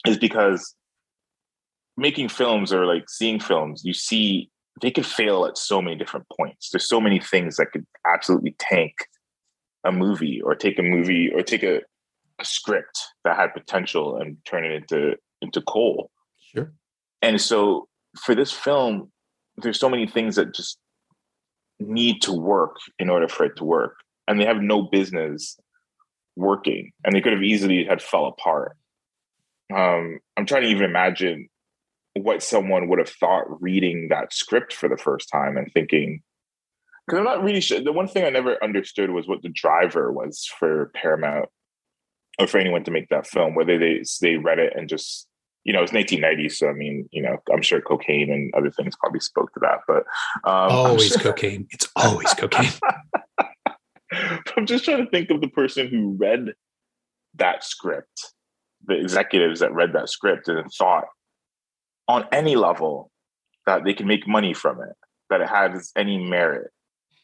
[0.05, 0.75] is because
[1.97, 4.49] making films or like seeing films, you see
[4.81, 6.69] they could fail at so many different points.
[6.69, 8.93] There's so many things that could absolutely tank
[9.83, 11.81] a movie or take a movie or take a,
[12.39, 16.11] a script that had potential and turn it into into coal.
[16.53, 16.71] Sure.
[17.21, 19.11] And so for this film,
[19.57, 20.77] there's so many things that just
[21.79, 23.95] need to work in order for it to work.
[24.27, 25.57] And they have no business
[26.35, 26.91] working.
[27.03, 28.75] And they could have easily had fell apart.
[29.73, 31.49] Um, I'm trying to even imagine
[32.15, 36.21] what someone would have thought reading that script for the first time and thinking,
[37.05, 37.81] because I'm not really sure.
[37.81, 41.49] The one thing I never understood was what the driver was for Paramount
[42.39, 45.27] or for anyone to make that film, whether they they read it and just
[45.65, 48.95] you know, it's 1990, so I mean, you know, I'm sure cocaine and other things
[48.95, 49.97] probably spoke to that, but
[50.49, 51.21] um, always sure.
[51.21, 51.67] cocaine.
[51.71, 52.71] It's always cocaine.
[54.57, 56.53] I'm just trying to think of the person who read
[57.35, 58.33] that script,
[58.89, 61.05] the executives that read that script and thought
[62.07, 63.11] on any level
[63.65, 64.95] that they can make money from it,
[65.29, 66.71] that it has any merit.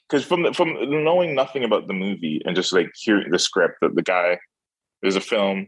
[0.08, 3.76] Because from the, from knowing nothing about the movie and just like hearing the script,
[3.82, 4.38] that the guy
[5.02, 5.68] there's a film,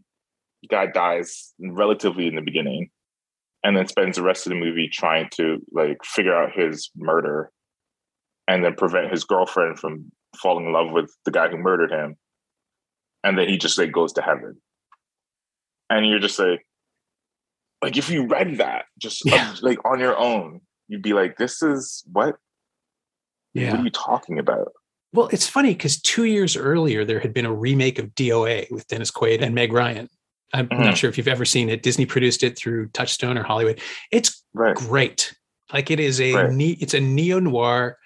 [0.69, 2.89] guy dies relatively in the beginning,
[3.63, 7.51] and then spends the rest of the movie trying to like figure out his murder
[8.47, 12.15] and then prevent his girlfriend from falling in love with the guy who murdered him.
[13.23, 14.61] And then he just like goes to heaven.
[15.89, 16.65] And you're just like,
[17.81, 19.55] like if you read that just yeah.
[19.61, 22.37] like on your own, you'd be like, this is what?
[23.53, 23.71] Yeah.
[23.71, 24.71] What are you talking about?
[25.13, 28.87] Well, it's funny because two years earlier, there had been a remake of DOA with
[28.87, 30.09] Dennis Quaid and Meg Ryan.
[30.53, 30.83] I'm mm-hmm.
[30.83, 31.83] not sure if you've ever seen it.
[31.83, 33.81] Disney produced it through Touchstone or Hollywood.
[34.11, 34.75] It's right.
[34.75, 35.33] great.
[35.73, 36.51] Like it is a right.
[36.51, 37.97] ne- it's a neo noir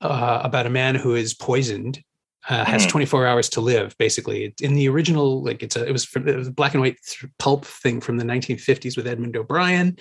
[0.00, 2.02] uh, about a man who is poisoned,
[2.48, 2.90] uh, has mm-hmm.
[2.90, 3.96] 24 hours to live.
[3.98, 6.80] Basically, in the original, like it's a it was from it was a black and
[6.80, 6.98] white
[7.38, 9.98] pulp thing from the 1950s with Edmund O'Brien.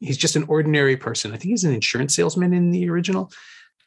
[0.00, 1.32] He's just an ordinary person.
[1.32, 3.30] I think he's an insurance salesman in the original.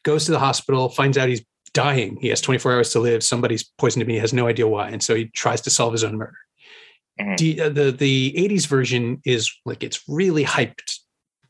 [0.03, 2.17] Goes to the hospital, finds out he's dying.
[2.21, 3.23] He has 24 hours to live.
[3.23, 4.09] Somebody's poisoned him.
[4.09, 4.89] He has no idea why.
[4.89, 6.37] And so he tries to solve his own murder.
[7.19, 7.35] mm-hmm.
[7.35, 10.99] D, uh, the the 80s version is like it's really hyped.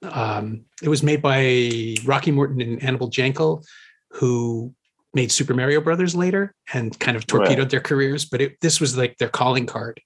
[0.01, 3.63] Um, it was made by Rocky Morton and Annabel Jankel,
[4.11, 4.73] who
[5.15, 7.69] made Super Mario Brothers later and kind of torpedoed right.
[7.69, 8.25] their careers.
[8.25, 10.01] But it, this was like their calling card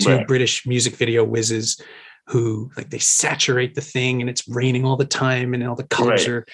[0.00, 0.28] to right.
[0.28, 1.80] British music video whizzes
[2.26, 5.86] who like they saturate the thing and it's raining all the time and all the
[5.86, 6.36] colors right.
[6.36, 6.46] are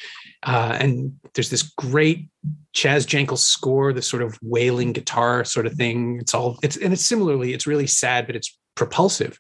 [0.43, 2.29] uh, and there's this great
[2.75, 6.19] Chaz Jankel score, this sort of wailing guitar sort of thing.
[6.21, 9.39] It's all it's and it's similarly, it's really sad, but it's propulsive.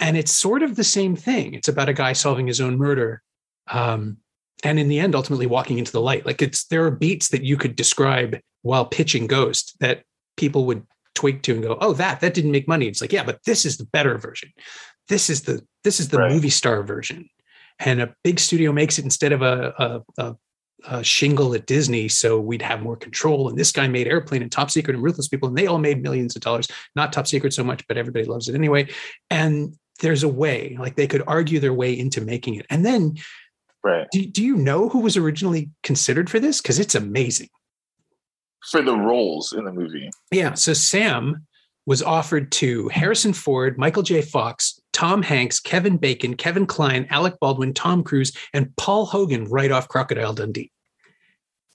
[0.00, 1.54] And it's sort of the same thing.
[1.54, 3.22] It's about a guy solving his own murder.
[3.70, 4.18] Um,
[4.66, 6.26] and in the end, ultimately walking into the light.
[6.26, 10.02] Like it's there are beats that you could describe while pitching Ghost that
[10.36, 12.86] people would twig to and go, oh, that that didn't make money.
[12.86, 14.50] It's like, yeah, but this is the better version.
[15.08, 16.32] This is the this is the right.
[16.32, 17.28] movie star version
[17.78, 20.36] and a big studio makes it instead of a, a, a,
[20.88, 23.48] a, shingle at Disney, so we'd have more control.
[23.48, 26.02] And this guy made Airplane and Top Secret and Ruthless People, and they all made
[26.02, 26.68] millions of dollars.
[26.94, 28.88] Not Top Secret so much, but everybody loves it anyway.
[29.30, 32.66] And there's a way, like they could argue their way into making it.
[32.70, 33.16] And then,
[33.86, 34.06] right?
[34.10, 36.60] Do, do you know who was originally considered for this?
[36.60, 37.48] Because it's amazing.
[38.70, 40.10] For the roles in the movie.
[40.32, 40.54] Yeah.
[40.54, 41.46] So Sam
[41.86, 44.20] was offered to Harrison Ford, Michael J.
[44.20, 49.70] Fox, Tom Hanks, Kevin Bacon, Kevin Kline, Alec Baldwin, Tom Cruise, and Paul Hogan right
[49.70, 50.72] off Crocodile Dundee.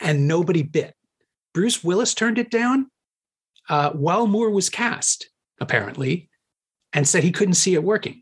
[0.02, 0.96] And nobody bit.
[1.54, 2.92] Bruce Willis turned it down
[3.70, 5.30] uh, while Moore was cast,
[5.62, 6.30] apparently,
[6.92, 8.22] and said he couldn't see it working.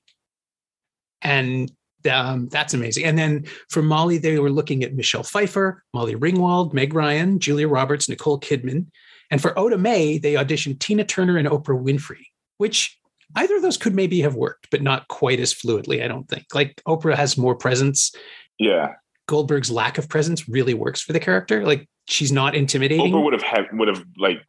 [1.21, 1.71] And
[2.07, 3.05] um, that's amazing.
[3.05, 7.67] And then for Molly, they were looking at Michelle Pfeiffer, Molly Ringwald, Meg Ryan, Julia
[7.67, 8.87] Roberts, Nicole Kidman.
[9.31, 12.25] And for Oda Mae, they auditioned Tina Turner and Oprah Winfrey,
[12.57, 12.97] which
[13.35, 16.45] either of those could maybe have worked, but not quite as fluidly, I don't think.
[16.53, 18.11] Like Oprah has more presence.
[18.57, 18.93] Yeah.
[19.27, 21.63] Goldberg's lack of presence really works for the character.
[21.63, 23.13] Like she's not intimidating.
[23.13, 24.39] Oprah would have had, would have like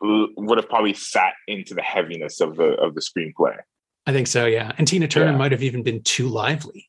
[0.00, 3.56] would have probably sat into the heaviness of the of the screenplay.
[4.06, 4.72] I think so, yeah.
[4.78, 5.36] And Tina Turner yeah.
[5.36, 6.88] might have even been too lively.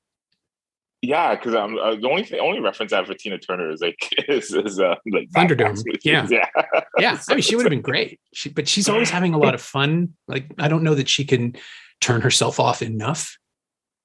[1.01, 3.81] Yeah, because um, uh, the only thing, only reference I have for Tina Turner is
[3.81, 5.83] like is, is uh, like Thunderdome.
[6.03, 6.49] Yeah, yeah,
[6.97, 7.19] yeah.
[7.29, 8.19] I mean, she would have been great.
[8.33, 10.13] She, but she's always having a lot of fun.
[10.27, 11.55] Like, I don't know that she can
[12.01, 13.37] turn herself off enough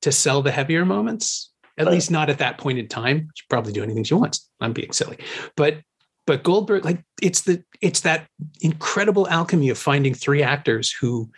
[0.02, 1.50] to sell the heavier moments.
[1.78, 1.94] At right.
[1.94, 3.30] least not at that point in time.
[3.34, 4.46] She probably do anything she wants.
[4.60, 5.16] I'm being silly,
[5.56, 5.78] but
[6.26, 8.26] but Goldberg, like it's the it's that
[8.60, 11.30] incredible alchemy of finding three actors who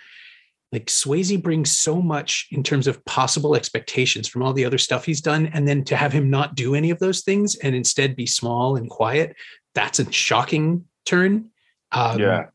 [0.75, 5.05] like Swayze brings so much in terms of possible expectations from all the other stuff
[5.05, 5.47] he's done.
[5.55, 8.75] And then to have him not do any of those things and instead be small
[8.75, 9.37] and quiet,
[9.77, 11.51] that's a shocking turn.
[11.93, 12.47] Um, yeah.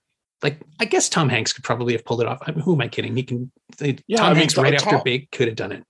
[0.44, 2.40] Like I guess Tom Hanks could probably have pulled it off.
[2.46, 3.16] I mean, who am I kidding?
[3.16, 3.52] He can.
[3.80, 5.86] Yeah, Tom I mean, Hanks right Tom, after Big could have done it.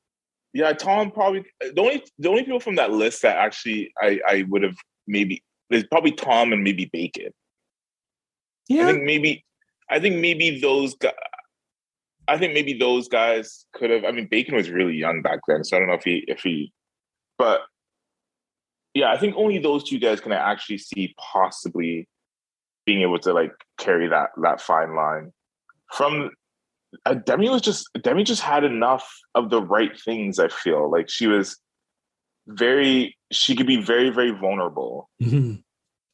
[0.53, 4.45] Yeah, Tom probably the only the only people from that list that actually I I
[4.49, 4.75] would have
[5.07, 7.31] maybe there's probably Tom and maybe Bacon.
[8.67, 9.45] Yeah, I think maybe
[9.89, 11.13] I think maybe those guys.
[12.29, 14.05] I think maybe those guys could have.
[14.05, 16.41] I mean, Bacon was really young back then, so I don't know if he if
[16.41, 16.71] he,
[17.37, 17.61] but
[18.93, 22.07] yeah, I think only those two guys can I actually see possibly
[22.85, 25.33] being able to like carry that that fine line.
[25.91, 26.29] From
[27.05, 30.39] uh, Demi was just Demi just had enough of the right things.
[30.39, 31.57] I feel like she was
[32.47, 35.55] very she could be very very vulnerable, mm-hmm.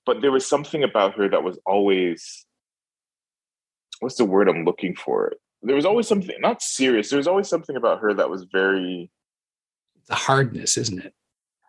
[0.06, 2.45] but there was something about her that was always
[3.99, 5.34] what's the word I'm looking for?
[5.65, 7.10] There was always something not serious.
[7.10, 9.10] There was always something about her that was very
[10.08, 11.13] the hardness, isn't it?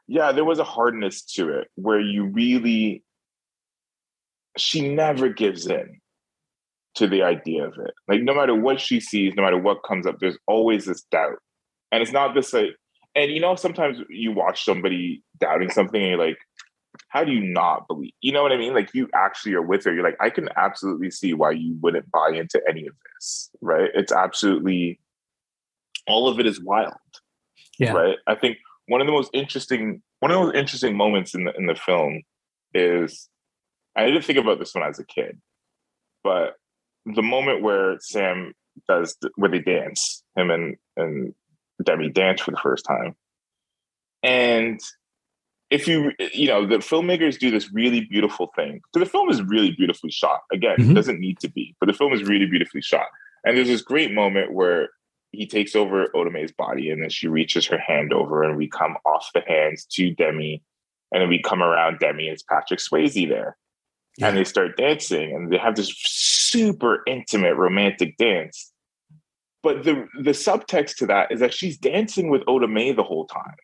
[0.06, 3.02] Yeah, there was a hardness to it where you really
[4.58, 6.00] she never gives in
[6.96, 7.94] to the idea of it.
[8.08, 11.38] Like no matter what she sees, no matter what comes up, there's always this doubt.
[11.90, 12.76] And it's not this like
[13.14, 16.38] and you know, sometimes you watch somebody doubting something and you're like,
[17.08, 18.12] how do you not believe?
[18.20, 18.74] You know what I mean?
[18.74, 19.94] Like you actually are with her.
[19.94, 23.90] You're like, I can absolutely see why you wouldn't buy into any of this, right?
[23.94, 25.00] It's absolutely
[26.06, 26.94] all of it is wild.
[27.78, 27.92] Yeah.
[27.92, 28.18] Right.
[28.26, 31.52] I think one of the most interesting one of the most interesting moments in the
[31.56, 32.22] in the film
[32.74, 33.28] is
[33.96, 35.40] I didn't think about this when I was a kid,
[36.22, 36.54] but
[37.06, 38.52] the moment where Sam
[38.88, 41.34] does where they dance, him and and
[41.82, 43.14] Debbie dance for the first time.
[44.22, 44.80] And
[45.70, 48.80] if you you know the filmmakers do this really beautiful thing.
[48.94, 50.40] So the film is really beautifully shot.
[50.52, 50.92] Again mm-hmm.
[50.92, 53.06] it doesn't need to be but the film is really beautifully shot.
[53.44, 54.90] And there's this great moment where
[55.32, 58.68] he takes over Oda Mae's body and then she reaches her hand over and we
[58.68, 60.62] come off the hands to Demi
[61.12, 63.56] and then we come around Demi and it's Patrick Swayze there.
[64.18, 64.28] Yeah.
[64.28, 68.72] and they start dancing and they have this super intimate romantic dance.
[69.62, 73.56] But the the subtext to that is that she's dancing with Oda the whole time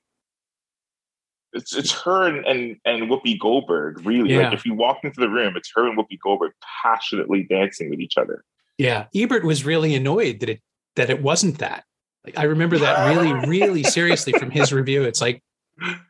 [1.53, 4.35] it's it's her and and, and Whoopi Goldberg really.
[4.35, 4.45] Yeah.
[4.45, 8.01] Like if you walk into the room, it's her and Whoopi Goldberg passionately dancing with
[8.01, 8.45] each other.
[8.79, 10.61] Yeah, Ebert was really annoyed that it
[10.97, 11.85] that it wasn't that.
[12.25, 15.03] Like I remember that really, really seriously from his review.
[15.03, 15.43] It's like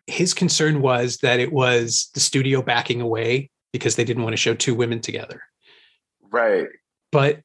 [0.07, 4.39] his concern was that it was the studio backing away because they didn't want to
[4.39, 5.43] show two women together.
[6.31, 6.69] Right.
[7.11, 7.41] But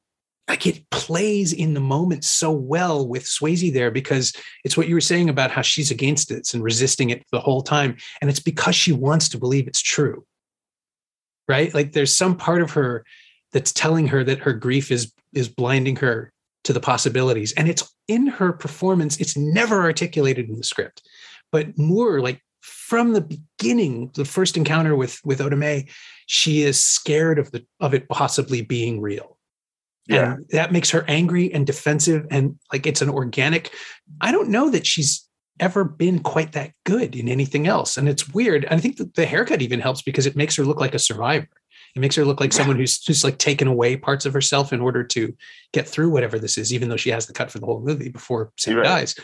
[0.48, 4.34] like it plays in the moment so well with Swayze there because
[4.64, 7.62] it's what you were saying about how she's against it and resisting it the whole
[7.62, 7.98] time.
[8.22, 10.26] And it's because she wants to believe it's true.
[11.50, 11.74] Right.
[11.74, 13.06] Like there's some part of her
[13.52, 16.32] that's telling her that her grief is is blinding her
[16.64, 17.54] to the possibilities.
[17.54, 21.02] And it's in her performance, it's never articulated in the script.
[21.52, 25.84] But Moore, like from the beginning, the first encounter with with Oda
[26.26, 29.37] she is scared of the of it possibly being real
[30.08, 30.34] yeah.
[30.34, 33.74] And that makes her angry and defensive and like it's an organic.
[34.22, 35.28] I don't know that she's
[35.60, 37.98] ever been quite that good in anything else.
[37.98, 38.66] And it's weird.
[38.70, 41.48] I think the haircut even helps because it makes her look like a survivor.
[41.96, 44.82] It makes her look like someone who's just like taken away parts of herself in
[44.82, 45.36] order to
[45.74, 48.10] get through whatever this is, even though she has the cut for the whole movie
[48.10, 48.84] before Sam right.
[48.84, 49.16] dies.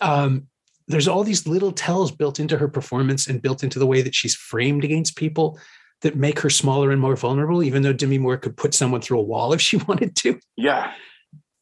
[0.00, 0.46] Um,
[0.86, 4.14] there's all these little tells built into her performance and built into the way that
[4.14, 5.58] she's framed against people
[6.02, 9.20] that make her smaller and more vulnerable, even though Demi Moore could put someone through
[9.20, 10.38] a wall if she wanted to.
[10.56, 10.92] Yeah.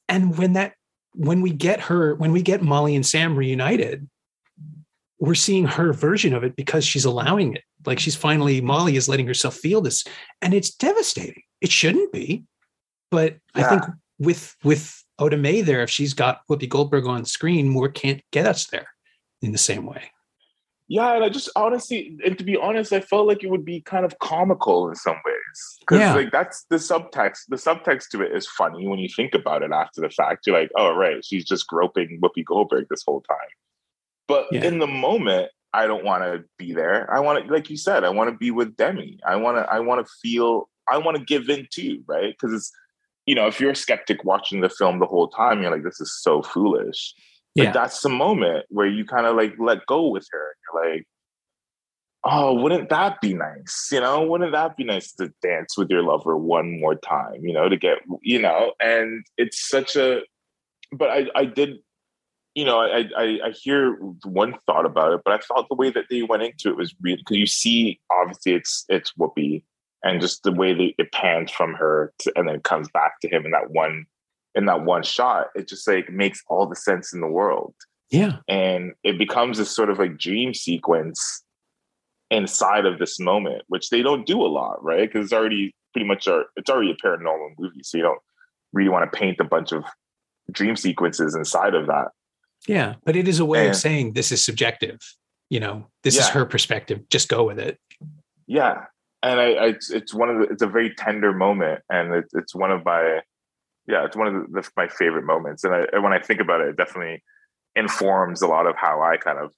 [0.08, 0.74] And when that,
[1.14, 4.08] when we get her, when we get Molly and Sam reunited,
[5.18, 7.62] we're seeing her version of it because she's allowing it.
[7.86, 10.04] Like she's finally, Molly is letting herself feel this.
[10.40, 11.42] And it's devastating.
[11.60, 12.44] It shouldn't be.
[13.10, 13.66] But yeah.
[13.66, 13.82] I think
[14.18, 18.46] with with Oda Mae there, if she's got Whoopi Goldberg on screen, Moore can't get
[18.46, 18.88] us there
[19.42, 20.10] in the same way.
[20.88, 23.80] Yeah, and I just honestly, and to be honest, I felt like it would be
[23.80, 26.14] kind of comical in some ways because yeah.
[26.14, 27.46] like that's the subtext.
[27.48, 30.46] The subtext to it is funny when you think about it after the fact.
[30.46, 33.38] You're like, oh right, she's just groping Whoopi Goldberg this whole time.
[34.28, 34.64] But yeah.
[34.64, 37.12] in the moment, I don't want to be there.
[37.12, 39.18] I want to, like you said, I want to be with Demi.
[39.26, 42.34] I want to, I want to feel, I want to give in too, right?
[42.34, 42.72] Because it's,
[43.26, 46.00] you know, if you're a skeptic watching the film the whole time, you're like, this
[46.00, 47.14] is so foolish.
[47.54, 47.72] But yeah.
[47.72, 50.56] that's the moment where you kind of like let go with her.
[50.72, 51.06] You're like,
[52.24, 53.88] oh, wouldn't that be nice?
[53.90, 57.52] You know, wouldn't that be nice to dance with your lover one more time, you
[57.52, 60.20] know, to get, you know, and it's such a,
[60.92, 61.78] but I, I did,
[62.54, 65.90] you know, I, I, I hear one thought about it, but I thought the way
[65.90, 69.64] that they went into it was really, because you see, obviously it's, it's Whoopi
[70.04, 73.28] and just the way that it pans from her to, and then comes back to
[73.28, 74.06] him in that one
[74.54, 77.74] in that one shot, it just like makes all the sense in the world.
[78.10, 78.38] Yeah.
[78.48, 81.42] And it becomes this sort of like dream sequence
[82.30, 85.10] inside of this moment, which they don't do a lot, right?
[85.10, 87.82] Because it's already pretty much a, it's already a paranormal movie.
[87.82, 88.20] So you don't
[88.74, 89.84] really want to paint a bunch of
[90.50, 92.08] dream sequences inside of that.
[92.68, 92.96] Yeah.
[93.04, 94.98] But it is a way and, of saying this is subjective.
[95.48, 96.22] You know, this yeah.
[96.22, 97.08] is her perspective.
[97.08, 97.78] Just go with it.
[98.46, 98.84] Yeah.
[99.22, 101.80] And I, I it's, it's one of the, it's a very tender moment.
[101.88, 103.20] And it, it's one of my,
[103.86, 105.64] yeah, it's one of the, the, my favorite moments.
[105.64, 107.22] And I, when I think about it, it definitely
[107.74, 109.52] informs a lot of how I kind of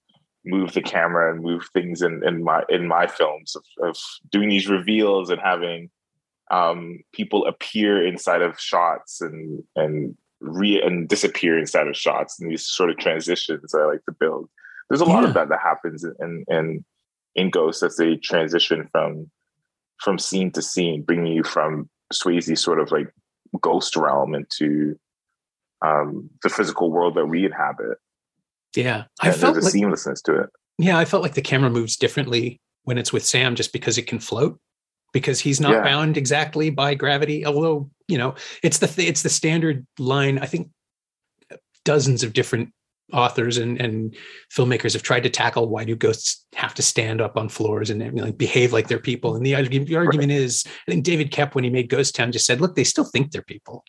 [0.44, 3.96] move the camera and move things in, in my in my films of, of
[4.30, 5.90] doing these reveals and having
[6.50, 12.50] um, people appear inside of shots and and re and disappear inside of shots and
[12.50, 14.48] these sort of transitions I like to build.
[14.88, 15.28] There's a lot yeah.
[15.28, 16.84] of that that happens in in
[17.34, 19.30] in Ghosts as they transition from
[20.00, 23.12] from scene to scene, bringing you from Swayze sort of like
[23.60, 24.98] ghost realm into
[25.82, 27.98] um, the physical world that we inhabit.
[28.76, 30.50] Yeah, I and felt there's a like, seamlessness to it.
[30.78, 34.06] Yeah, I felt like the camera moves differently when it's with Sam, just because it
[34.06, 34.58] can float,
[35.12, 35.84] because he's not yeah.
[35.84, 37.46] bound exactly by gravity.
[37.46, 40.38] Although you know, it's the th- it's the standard line.
[40.38, 40.70] I think
[41.84, 42.72] dozens of different
[43.12, 44.14] authors and, and
[44.54, 48.02] filmmakers have tried to tackle why do ghosts have to stand up on floors and
[48.02, 49.36] you know, like behave like they're people.
[49.36, 50.38] And the, the argument right.
[50.38, 53.04] is, I think David Koepp, when he made Ghost Town, just said, look, they still
[53.04, 53.84] think they're people.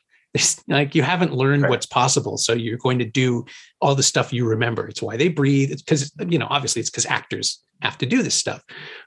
[0.68, 1.70] like you haven't learned right.
[1.70, 3.46] what's possible, so you're going to do
[3.82, 4.88] all the stuff you remember.
[4.88, 5.72] It's why they breathe.
[5.72, 8.62] It's because you know, obviously, it's because actors have to do this stuff.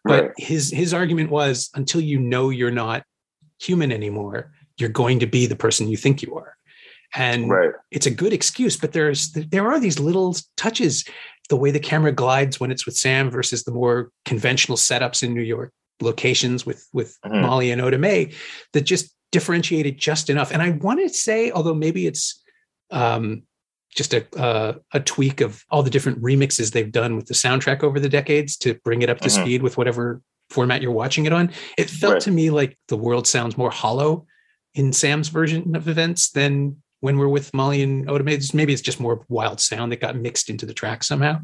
[0.04, 0.32] But right.
[0.38, 3.04] his his argument was, until you know you're not
[3.60, 6.57] human anymore, you're going to be the person you think you are
[7.14, 7.70] and right.
[7.90, 11.04] it's a good excuse but there's there are these little touches
[11.48, 15.32] the way the camera glides when it's with sam versus the more conventional setups in
[15.32, 17.40] new york locations with with mm-hmm.
[17.40, 18.30] molly and oda mae
[18.72, 22.42] that just differentiated just enough and i want to say although maybe it's
[22.90, 23.42] um,
[23.94, 27.82] just a uh, a tweak of all the different remixes they've done with the soundtrack
[27.82, 29.42] over the decades to bring it up to mm-hmm.
[29.42, 32.22] speed with whatever format you're watching it on it felt right.
[32.22, 34.26] to me like the world sounds more hollow
[34.74, 38.24] in sam's version of events than when we're with Molly and Oda.
[38.24, 41.40] Maybe it's just more wild sound that got mixed into the track somehow.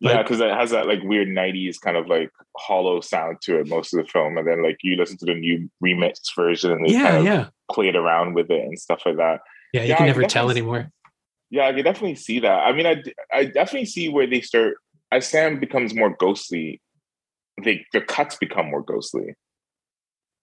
[0.00, 3.58] But, yeah, because it has that like weird '90s kind of like hollow sound to
[3.58, 6.72] it most of the film, and then like you listen to the new remix version
[6.72, 7.48] and they yeah, kind of yeah.
[7.70, 9.40] played around with it and stuff like that.
[9.72, 10.90] Yeah, you yeah, can never tell anymore.
[11.50, 12.48] Yeah, I can definitely see that.
[12.48, 14.76] I mean, I I definitely see where they start
[15.10, 16.80] as Sam becomes more ghostly.
[17.62, 19.34] They the cuts become more ghostly.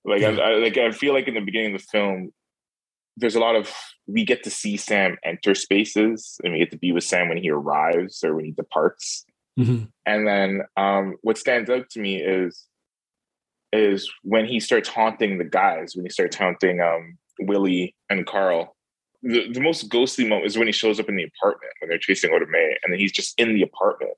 [0.04, 0.32] Like yeah.
[0.32, 2.32] I, I like I feel like in the beginning of the film,
[3.18, 3.72] there's a lot of
[4.08, 7.38] we get to see Sam enter spaces and we get to be with Sam when
[7.38, 9.26] he arrives or when he departs.
[9.60, 9.86] Mm-hmm.
[10.06, 12.68] And then um, what stands out to me is
[13.72, 18.76] is when he starts haunting the guys, when he starts haunting um, Willie and Carl.
[19.24, 21.98] The, the most ghostly moment is when he shows up in the apartment when they're
[21.98, 24.14] chasing Oda Mae, and then he's just in the apartment.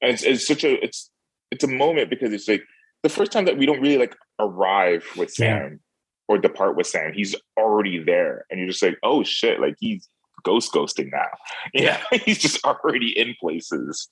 [0.00, 1.10] And it's, it's such a it's
[1.50, 2.62] it's a moment because it's like
[3.02, 5.80] the first time that we don't really like arrive with Sam.
[6.28, 7.12] Or depart with Sam.
[7.12, 10.08] He's already there, and you're just like, oh shit, like he's
[10.42, 11.26] ghost ghosting now.
[11.74, 14.08] Yeah, he's just already in places.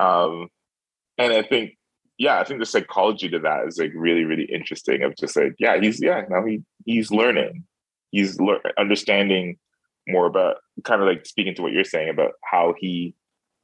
[0.00, 0.48] Um,
[1.18, 1.76] and I think,
[2.16, 5.02] yeah, I think the psychology to that is like really, really interesting.
[5.02, 7.64] Of just like, yeah, he's yeah, now he he's learning,
[8.10, 9.58] he's le- understanding
[10.08, 13.14] more about kind of like speaking to what you're saying about how he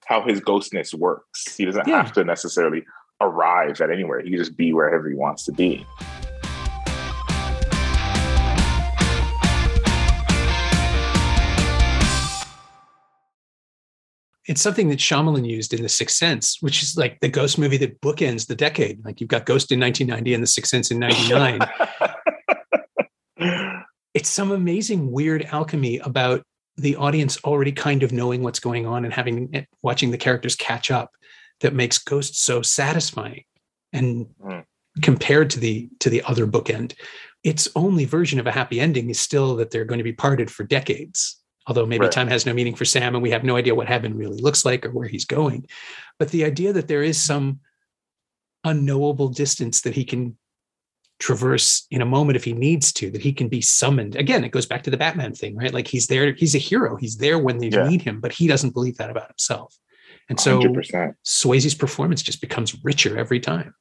[0.06, 1.56] how his ghostness works.
[1.56, 2.02] He doesn't yeah.
[2.02, 2.84] have to necessarily
[3.20, 4.20] arrive at anywhere.
[4.20, 5.86] He can just be wherever he wants to be.
[14.48, 17.76] It's something that Shyamalan used in The Sixth Sense, which is like the ghost movie
[17.76, 19.04] that bookends the decade.
[19.04, 21.60] Like you've got Ghost in 1990 and The Sixth Sense in 99.
[24.14, 26.42] it's some amazing weird alchemy about
[26.78, 30.90] the audience already kind of knowing what's going on and having watching the characters catch
[30.90, 31.10] up
[31.60, 33.44] that makes Ghost so satisfying.
[33.92, 34.64] And mm.
[35.02, 36.94] compared to the to the other bookend,
[37.44, 40.50] its only version of a happy ending is still that they're going to be parted
[40.50, 41.37] for decades
[41.68, 42.12] although maybe right.
[42.12, 44.64] time has no meaning for Sam and we have no idea what heaven really looks
[44.64, 45.68] like or where he's going.
[46.18, 47.60] But the idea that there is some
[48.64, 50.36] unknowable distance that he can
[51.20, 54.16] traverse in a moment if he needs to, that he can be summoned.
[54.16, 55.74] Again, it goes back to the Batman thing, right?
[55.74, 57.86] Like he's there, he's a hero, he's there when they yeah.
[57.86, 59.76] need him, but he doesn't believe that about himself.
[60.30, 61.14] And so 100%.
[61.24, 63.74] Swayze's performance just becomes richer every time.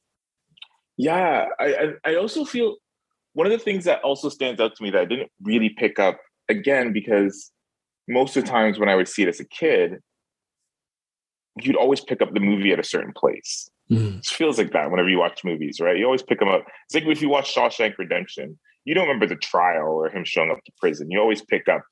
[0.96, 2.76] Yeah, I, I also feel
[3.32, 5.98] one of the things that also stands out to me that I didn't really pick
[5.98, 6.18] up
[6.48, 7.52] again because
[8.08, 9.98] most of the times when I would see it as a kid,
[11.60, 13.68] you'd always pick up the movie at a certain place.
[13.90, 14.18] Mm.
[14.18, 15.96] It feels like that whenever you watch movies, right?
[15.96, 16.64] You always pick them up.
[16.86, 20.50] It's like if you watch Shawshank Redemption, you don't remember the trial or him showing
[20.50, 21.10] up to prison.
[21.10, 21.82] You always pick up,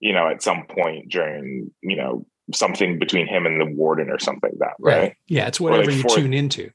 [0.00, 4.18] you know, at some point during, you know, something between him and the warden or
[4.18, 4.98] something like that, right?
[4.98, 5.16] right.
[5.28, 6.70] Yeah, it's whatever like you Forrest, tune into.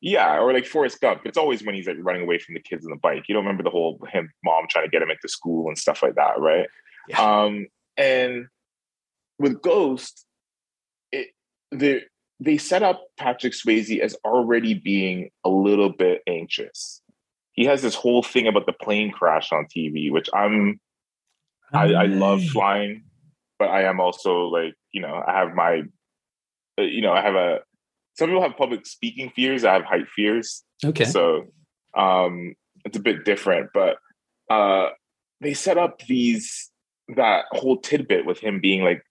[0.00, 1.22] Yeah, or like Forrest Gump.
[1.24, 3.24] It's always when he's like running away from the kids on the bike.
[3.28, 6.02] You don't remember the whole him mom trying to get him into school and stuff
[6.02, 6.66] like that, right?
[7.08, 7.20] Yeah.
[7.20, 7.66] Um,
[8.00, 8.46] and
[9.38, 10.26] with Ghost,
[11.12, 11.28] it
[11.70, 12.02] they
[12.40, 17.02] they set up Patrick Swayze as already being a little bit anxious.
[17.52, 20.80] He has this whole thing about the plane crash on TV, which I'm
[21.74, 23.04] I, I love flying,
[23.58, 25.82] but I am also like, you know, I have my
[26.78, 27.60] uh, you know, I have a
[28.16, 30.64] some people have public speaking fears, I have height fears.
[30.82, 31.04] Okay.
[31.04, 31.52] So
[31.94, 32.54] um
[32.86, 33.98] it's a bit different, but
[34.48, 34.88] uh
[35.42, 36.69] they set up these
[37.16, 39.02] that whole tidbit with him being like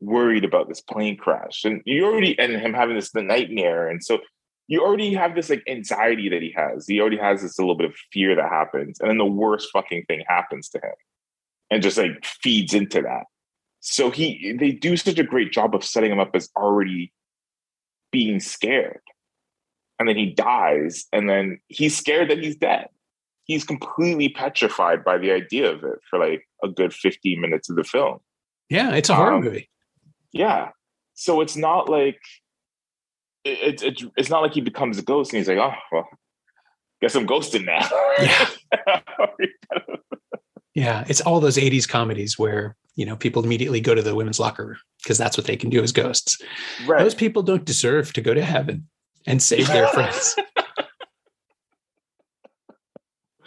[0.00, 1.64] worried about this plane crash.
[1.64, 3.88] And you already and him having this the nightmare.
[3.88, 4.18] And so
[4.66, 6.86] you already have this like anxiety that he has.
[6.86, 9.00] He already has this little bit of fear that happens.
[9.00, 10.94] And then the worst fucking thing happens to him
[11.70, 13.24] and just like feeds into that.
[13.80, 17.12] So he they do such a great job of setting him up as already
[18.10, 19.00] being scared.
[19.98, 21.06] And then he dies.
[21.12, 22.88] And then he's scared that he's dead
[23.44, 27.76] he's completely petrified by the idea of it for like a good 15 minutes of
[27.76, 28.18] the film.
[28.68, 29.70] Yeah, it's a horror um, movie.
[30.32, 30.70] Yeah.
[31.14, 32.18] So it's not like
[33.44, 36.08] it's it, it's it's not like he becomes a ghost and he's like, oh well,
[37.00, 37.88] guess I'm ghosting now.
[38.20, 39.00] Yeah.
[40.74, 44.40] yeah, it's all those 80s comedies where you know people immediately go to the women's
[44.40, 46.38] locker room because that's what they can do as ghosts.
[46.86, 47.00] Right.
[47.00, 48.88] Those people don't deserve to go to heaven
[49.26, 50.36] and save their friends.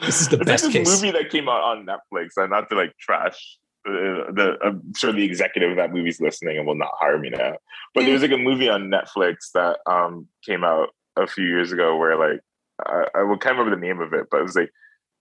[0.01, 1.01] This is the it's best like this case.
[1.01, 2.29] movie that came out on Netflix.
[2.37, 6.57] And not to like trash the, the, I'm sure the executive of that movie's listening
[6.57, 7.55] and will not hire me now.
[7.93, 11.71] But there was like a movie on Netflix that um came out a few years
[11.71, 12.41] ago where like
[12.85, 14.71] I, I can't remember the name of it, but it was like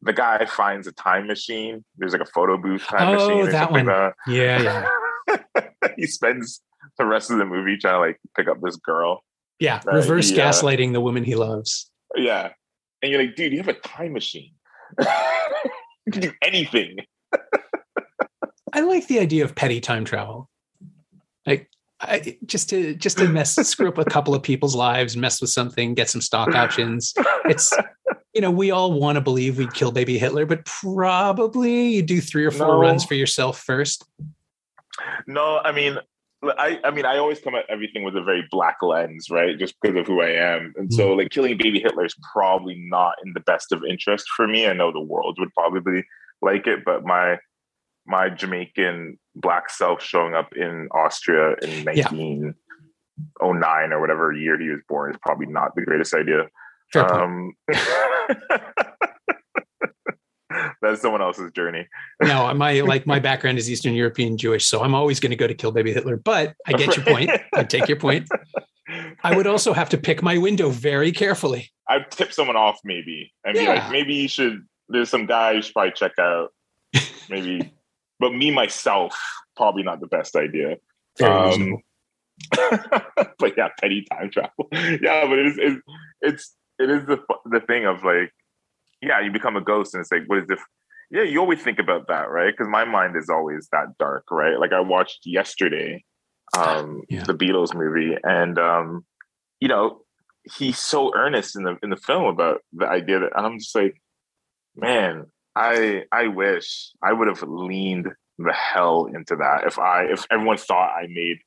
[0.02, 1.84] the guy finds a time machine.
[1.96, 3.48] There's like a photo booth time oh, machine.
[3.48, 3.86] Or that one.
[3.86, 4.32] Like that.
[4.32, 4.88] Yeah,
[5.28, 5.66] yeah.
[5.96, 6.60] he spends
[6.98, 9.22] the rest of the movie trying to like pick up this girl.
[9.58, 11.90] Yeah, reverse he, gaslighting uh, the woman he loves.
[12.14, 12.50] Yeah,
[13.02, 14.52] and you're like, dude, you have a time machine.
[14.98, 16.98] You can do anything.
[18.72, 20.48] I like the idea of petty time travel.
[21.46, 21.70] Like
[22.00, 25.50] I, just to just to mess screw up a couple of people's lives, mess with
[25.50, 27.14] something, get some stock options.
[27.46, 27.72] It's
[28.34, 32.20] you know, we all want to believe we'd kill baby Hitler, but probably you do
[32.20, 32.80] three or four no.
[32.80, 34.04] runs for yourself first.
[35.26, 35.98] No, I mean,
[36.42, 39.58] I, I mean, I always come at everything with a very black lens, right?
[39.58, 40.74] Just because of who I am.
[40.76, 41.18] And so, mm.
[41.18, 44.66] like, killing baby Hitler is probably not in the best of interest for me.
[44.66, 46.04] I know the world would probably
[46.42, 47.38] like it, but my
[48.06, 52.54] my Jamaican black self showing up in Austria in 1909
[53.42, 53.94] yeah.
[53.94, 56.48] or whatever year he was born is probably not the greatest idea.
[56.94, 57.52] Um,
[60.88, 61.86] that's someone else's journey.
[62.22, 65.46] no, my like my background is Eastern European Jewish, so I'm always going to go
[65.46, 66.16] to kill baby Hitler.
[66.16, 67.30] But I get your point.
[67.54, 68.28] I take your point.
[69.22, 71.72] I would also have to pick my window very carefully.
[71.88, 74.64] I'd tip someone off, maybe, and be like, maybe you should.
[74.88, 76.52] There's some guy you should probably check out.
[77.28, 77.72] Maybe,
[78.20, 79.16] but me myself,
[79.56, 80.76] probably not the best idea.
[81.22, 81.78] Um,
[83.38, 84.68] but yeah, petty time travel.
[84.72, 85.58] yeah, but it is.
[85.58, 85.82] It,
[86.20, 88.32] it's it is the the thing of like
[89.02, 90.60] yeah, you become a ghost, and it's like, what is if?
[91.10, 92.52] Yeah, you always think about that, right?
[92.52, 94.58] Because my mind is always that dark, right?
[94.58, 96.04] Like I watched yesterday,
[96.56, 97.24] um, yeah.
[97.24, 99.04] the Beatles movie, and um,
[99.60, 100.02] you know,
[100.58, 104.00] he's so earnest in the in the film about the idea that I'm just like,
[104.74, 110.26] man, I I wish I would have leaned the hell into that if I if
[110.30, 111.38] everyone thought I made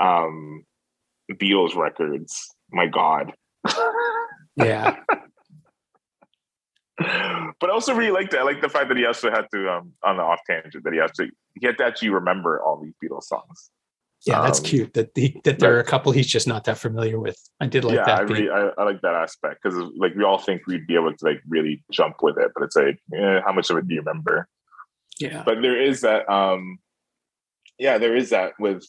[0.00, 0.64] um
[1.32, 2.54] Beatles records.
[2.70, 3.32] My God.
[4.56, 4.96] yeah
[6.98, 8.40] but I also really liked it.
[8.40, 10.92] I like the fact that he also had to, um, on the off tangent, that
[10.92, 11.28] he has to
[11.58, 13.70] he had to actually remember all these Beatles songs.
[14.26, 14.94] Yeah, that's um, cute.
[14.94, 17.36] That the that there are a couple he's just not that familiar with.
[17.60, 18.18] I did like yeah, that.
[18.18, 21.14] I, really, I, I like that aspect because like we all think we'd be able
[21.14, 23.94] to like really jump with it, but it's like, eh, how much of it do
[23.94, 24.48] you remember?
[25.18, 26.28] Yeah, but there is that.
[26.30, 26.78] um
[27.78, 28.86] Yeah, there is that with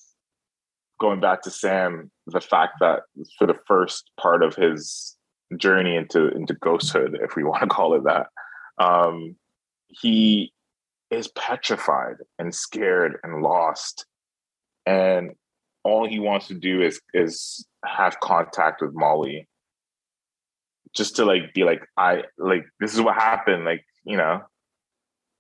[1.00, 2.12] going back to Sam.
[2.28, 3.02] The fact that
[3.38, 5.15] for the first part of his
[5.58, 8.28] journey into into ghosthood, if we want to call it that,
[8.84, 9.36] um,
[9.88, 10.52] he
[11.12, 14.06] is petrified and scared and lost,
[14.86, 15.32] and
[15.84, 19.48] all he wants to do is is have contact with Molly,
[20.96, 24.42] just to like be like I like this is what happened, like you know,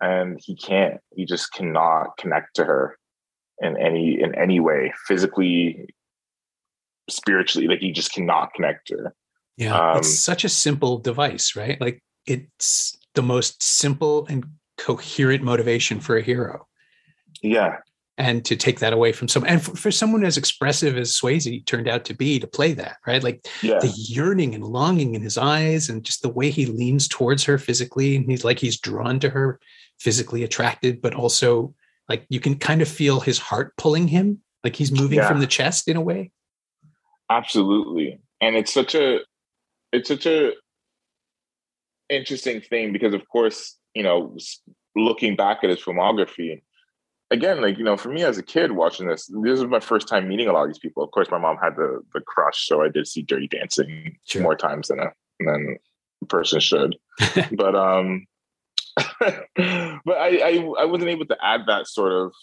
[0.01, 0.99] and he can't.
[1.15, 2.97] He just cannot connect to her
[3.59, 5.87] in any in any way, physically,
[7.09, 7.67] spiritually.
[7.67, 9.15] Like he just cannot connect to her
[9.57, 11.79] yeah, um, it's such a simple device, right?
[11.79, 14.45] Like it's the most simple and
[14.77, 16.67] coherent motivation for a hero.
[17.41, 17.77] Yeah.
[18.17, 21.65] And to take that away from someone, and for, for, someone as expressive as Swayze
[21.65, 23.21] turned out to be, to play that, right?
[23.21, 23.79] Like yeah.
[23.79, 27.57] the yearning and longing in his eyes, and just the way he leans towards her
[27.57, 29.59] physically, and he's like he's drawn to her,
[29.99, 31.73] physically attracted, but also
[32.07, 35.27] like you can kind of feel his heart pulling him, like he's moving yeah.
[35.27, 36.31] from the chest in a way.
[37.29, 39.19] Absolutely, and it's such a
[39.95, 40.51] it's such a
[42.09, 44.37] interesting thing because of course you know
[44.95, 46.61] looking back at his filmography
[47.31, 50.07] again like you know for me as a kid watching this this was my first
[50.07, 51.03] time meeting a lot of these people.
[51.03, 54.41] Of course my mom had the the crush so i did see dirty dancing sure.
[54.41, 55.77] more times than a than
[56.21, 56.95] a person should.
[57.51, 58.27] But um
[59.17, 62.33] but I, I i wasn't able to add that sort of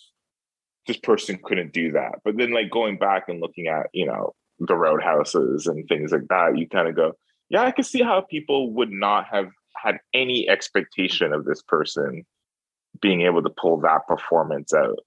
[0.87, 2.17] this person couldn't do that.
[2.25, 6.29] But then like going back and looking at you know the roadhouses and things like
[6.29, 7.13] that you kind of go
[7.53, 12.25] yeah, I could see how people would not have had any expectation of this person
[13.01, 14.99] being able to pull that performance out.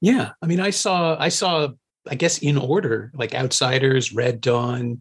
[0.00, 1.68] Yeah, I mean, I saw, I saw,
[2.08, 5.00] I guess in order, like Outsiders, Red Dawn,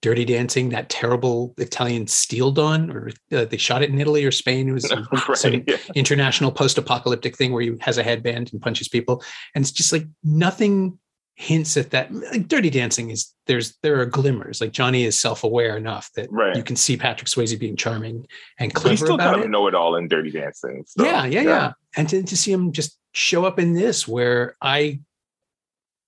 [0.00, 4.30] Dirty Dancing, that terrible Italian Steel Dawn, or uh, they shot it in Italy or
[4.30, 4.68] Spain.
[4.68, 4.90] It was
[5.28, 5.76] right, some yeah.
[5.96, 9.22] international post-apocalyptic thing where he has a headband and punches people,
[9.56, 10.98] and it's just like nothing
[11.34, 12.12] hints at that.
[12.12, 14.60] Like dirty dancing is there's there are glimmers.
[14.60, 16.56] Like johnny is self-aware enough that right.
[16.56, 18.26] you can see patrick swayze being charming
[18.58, 19.50] and clever but still about kind of it.
[19.50, 21.42] know it all in dirty dancing so, yeah, yeah, yeah.
[21.42, 21.72] yeah.
[21.96, 25.00] And to, to see him just show up in this where i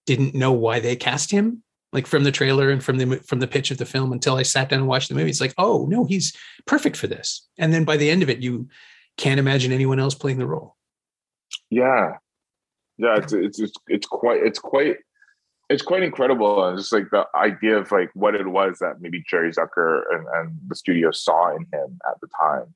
[0.07, 1.62] didn't know why they cast him
[1.93, 4.43] like from the trailer and from the from the pitch of the film until i
[4.43, 6.33] sat down and watched the movie it's like oh no he's
[6.66, 7.49] perfect for this.
[7.59, 8.68] And then by the end of it you
[9.16, 10.77] can't imagine anyone else playing the role.
[11.70, 12.16] Yeah.
[12.99, 14.97] Yeah it's it's it's, it's quite it's quite
[15.69, 19.25] it's quite incredible and just like the idea of like what it was that maybe
[19.29, 22.75] Jerry Zucker and, and the studio saw in him at the time.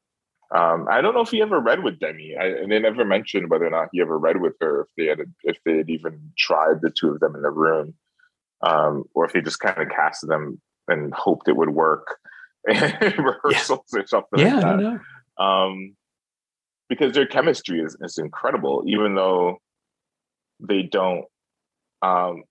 [0.55, 2.37] Um, I don't know if he ever read with Demi.
[2.37, 5.07] I, and they never mentioned whether or not he ever read with her, if they
[5.07, 7.95] had if they had even tried the two of them in the room,
[8.63, 12.19] um, or if they just kind of casted them and hoped it would work
[12.69, 12.75] in
[13.19, 14.01] rehearsals yeah.
[14.01, 14.39] or something.
[14.39, 15.01] Yeah, like I know.
[15.39, 15.97] Um,
[16.89, 19.59] because their chemistry is, is incredible, even though
[20.61, 21.25] they don't
[22.03, 22.45] um,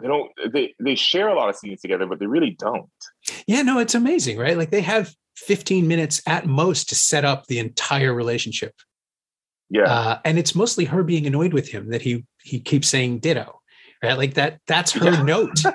[0.00, 2.88] they don't they they share a lot of scenes together but they really don't
[3.46, 7.46] yeah no it's amazing right like they have 15 minutes at most to set up
[7.46, 8.74] the entire relationship
[9.70, 9.84] Yeah.
[9.84, 13.60] Uh, and it's mostly her being annoyed with him that he he keeps saying ditto.
[14.02, 14.16] Right.
[14.16, 15.22] Like that, that's her Yeah.
[15.22, 15.62] note.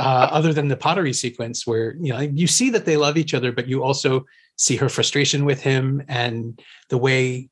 [0.00, 3.34] Uh, other than the pottery sequence where you know you see that they love each
[3.34, 4.24] other, but you also
[4.56, 7.48] see her frustration with him and the way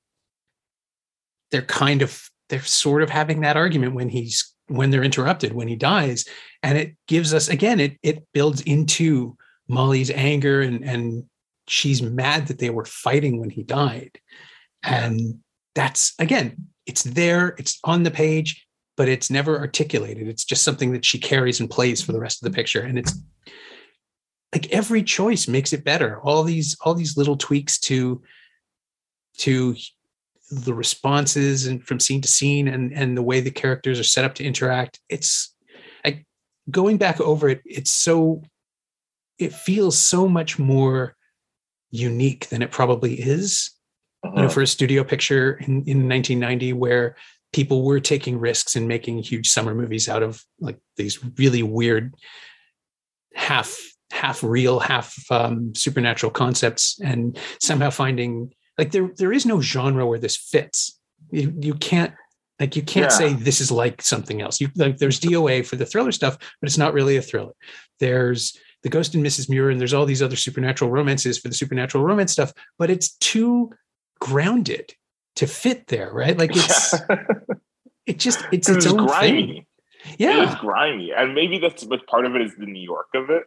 [1.51, 5.69] they're kind of they're sort of having that argument when he's when they're interrupted when
[5.69, 6.25] he dies
[6.63, 9.37] and it gives us again it it builds into
[9.69, 11.25] molly's anger and and
[11.69, 14.19] she's mad that they were fighting when he died.
[14.83, 15.41] And
[15.75, 20.27] that's again it's there it's on the page but it's never articulated.
[20.27, 22.81] It's just something that she carries and plays for the rest of the picture.
[22.81, 23.13] And it's
[24.55, 26.19] like every choice makes it better.
[26.23, 28.23] All these all these little tweaks to
[29.39, 29.77] to
[30.51, 34.25] the responses and from scene to scene and and the way the characters are set
[34.25, 35.55] up to interact it's
[36.05, 36.25] like
[36.71, 38.43] going back over it it's so
[39.39, 41.17] it feels so much more
[41.91, 43.71] unique than it probably is
[44.25, 44.49] you know Uh-huh.
[44.49, 47.17] for a studio picture in, in 1990 where
[47.53, 52.15] people were taking risks and making huge summer movies out of like these really weird
[53.35, 53.77] half
[54.13, 60.07] half real half um, supernatural concepts and somehow finding like there there is no genre
[60.07, 60.99] where this fits
[61.31, 62.13] you you can't
[62.61, 63.17] like you can't Yeah.
[63.19, 66.67] say this is like something else you like there's doa for the thriller stuff but
[66.69, 67.53] it's not really a thriller
[68.01, 71.55] there's the ghost and mrs muir and there's all these other supernatural romances for the
[71.55, 73.71] supernatural romance stuff but it's too
[74.21, 74.93] grounded
[75.37, 76.95] to fit there right like it's
[78.07, 79.47] it just it's its it's own grimy.
[79.47, 79.67] thing
[80.19, 82.81] Yeah, It is yeah grimy, and maybe that's but part of it is the New
[82.83, 83.43] York of it.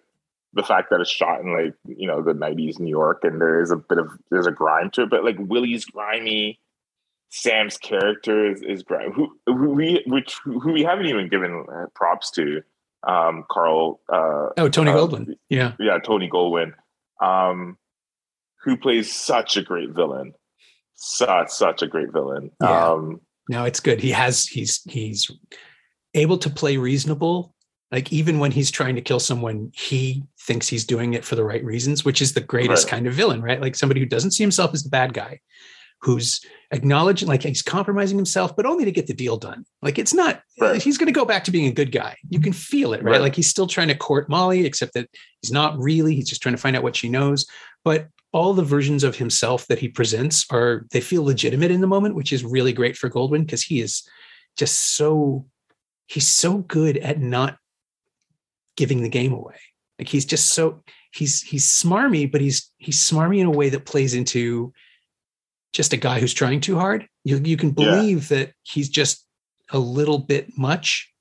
[0.53, 3.61] The fact that it's shot in like you know the '90s New York, and there
[3.61, 5.09] is a bit of there's a grime to it.
[5.09, 6.59] But like Willie's grimy,
[7.29, 9.13] Sam's character is, is grimy.
[9.13, 12.63] Who, who we which who we haven't even given uh, props to,
[13.07, 13.99] um, Carl.
[14.11, 16.73] Uh, oh tony uh, goldwyn yeah yeah, Tony Goldwyn,
[17.21, 17.77] um,
[18.63, 20.33] who plays such a great villain,
[20.95, 22.49] such such a great villain.
[22.61, 22.87] Yeah.
[22.87, 25.29] Um, no it's good he has he's he's
[26.13, 27.53] able to play reasonable
[27.91, 31.43] like even when he's trying to kill someone he thinks he's doing it for the
[31.43, 32.91] right reasons which is the greatest Right.
[32.95, 35.39] kind of villain right like somebody who doesn't see himself as the bad guy
[36.01, 36.41] who's
[36.71, 40.41] acknowledging like he's compromising himself but only to get the deal done like it's not
[40.59, 40.81] Right.
[40.81, 43.11] he's going to go back to being a good guy you can feel it right?
[43.13, 43.21] Right.
[43.21, 45.07] like he's still trying to court molly except that
[45.41, 47.45] he's not really he's just trying to find out what she knows
[47.85, 51.87] but all the versions of himself that he presents are they feel legitimate in the
[51.95, 54.07] moment which is really great for goldwyn because he is
[54.57, 55.45] just so
[56.07, 57.57] he's so good at not
[58.77, 59.55] giving the game away
[59.99, 60.81] like he's just so
[61.13, 64.73] he's he's smarmy but he's he's smarmy in a way that plays into
[65.73, 67.07] just a guy who's trying too hard.
[67.23, 67.85] You, you can Yeah.
[67.85, 69.25] believe that he's just
[69.71, 71.11] a little bit much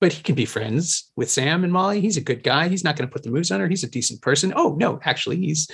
[0.00, 2.00] but he can be friends with sam and molly.
[2.00, 2.68] He's a good guy.
[2.68, 3.66] He's not going to put the moves on her.
[3.68, 4.52] He's a decent person.
[4.56, 5.68] Oh no actually he's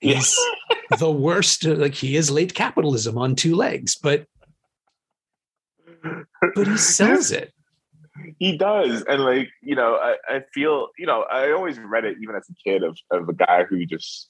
[0.00, 0.36] he's
[0.98, 4.26] the worst uh, like he is late capitalism on two legs but
[6.54, 7.52] but he sells it
[8.38, 12.18] he does and like you know I, I feel you know i always read it
[12.20, 14.28] even as a kid of, of a guy who just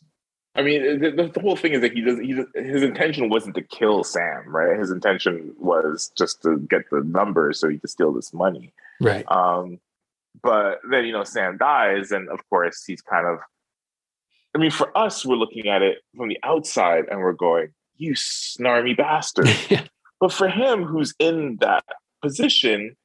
[0.54, 3.54] i mean the, the, whole thing is that he does he does, his intention wasn't
[3.56, 4.78] to kill sam right?
[4.78, 8.72] His intention was just to get the numbers so he could steal this money.
[9.00, 9.24] Right.
[9.30, 9.80] Um
[10.42, 13.38] but then you know sam dies and of course he's kind of
[14.54, 18.14] i mean for us we're looking at it from the outside and we're going you
[18.14, 19.48] snarmy bastard.
[20.20, 21.84] But for him, who's in that
[22.22, 22.96] position,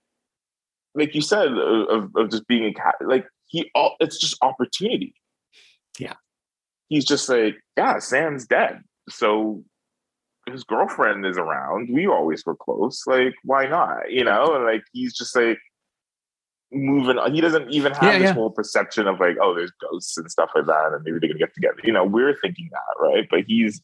[1.00, 5.14] like you said, of, of just being a cat, like he, all it's just opportunity.
[5.98, 6.14] Yeah.
[6.88, 8.82] He's just like, yeah, Sam's dead.
[9.10, 9.64] So
[10.48, 11.90] his girlfriend is around.
[11.92, 13.04] We always were close.
[13.08, 14.12] Like, why not?
[14.12, 15.60] You know, and like he's just like
[16.72, 17.34] moving on.
[17.34, 18.34] He doesn't even have Yeah, this yeah.
[18.34, 21.40] whole perception of like, oh, there's ghosts and stuff like that, and maybe they're gonna
[21.40, 21.80] get together.
[21.84, 23.28] You know, we're thinking that, right?
[23.30, 23.82] But he's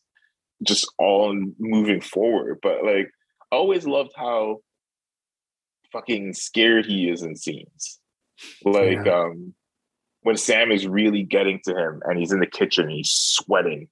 [0.64, 2.60] just all moving forward.
[2.62, 3.12] But like,
[3.52, 4.60] I always loved how
[5.96, 8.00] fucking scared he is in scenes.
[8.64, 9.20] Like, Yeah.
[9.22, 9.54] um,
[10.22, 13.88] when Sam is really getting to him and he's in the kitchen, he's sweating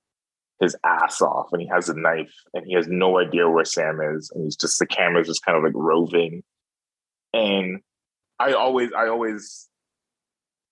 [0.59, 3.99] his ass off and he has a knife and he has no idea where Sam
[4.01, 4.31] is.
[4.33, 6.43] And he's just, the camera's just kind of like roving.
[7.33, 7.81] And
[8.39, 9.69] I always, I always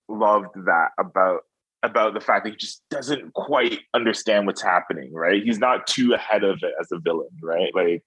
[0.10, 1.42] loved that about
[1.84, 5.42] about the fact that he just doesn't quite understand what's happening, right?
[5.42, 7.74] He's not too ahead of it as a villain, right?
[7.74, 8.04] Like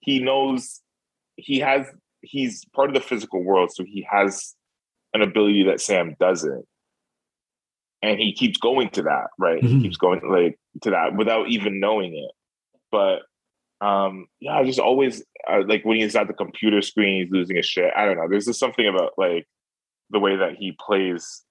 [0.00, 0.80] he knows
[1.36, 1.86] he has
[2.22, 4.54] he's part of the physical world, so he has
[5.14, 6.64] an ability that Sam doesn't.
[8.02, 9.62] And he keeps going to that, right?
[9.62, 9.68] Mhm.
[9.68, 12.30] He keeps going like to that without even knowing it.
[12.90, 13.22] But
[13.84, 17.56] um yeah, I just always uh, like when he's at the computer screen, he's losing
[17.56, 17.92] his shit.
[17.96, 18.28] I don't know.
[18.28, 19.46] There's just something about like
[20.10, 21.42] the way that he plays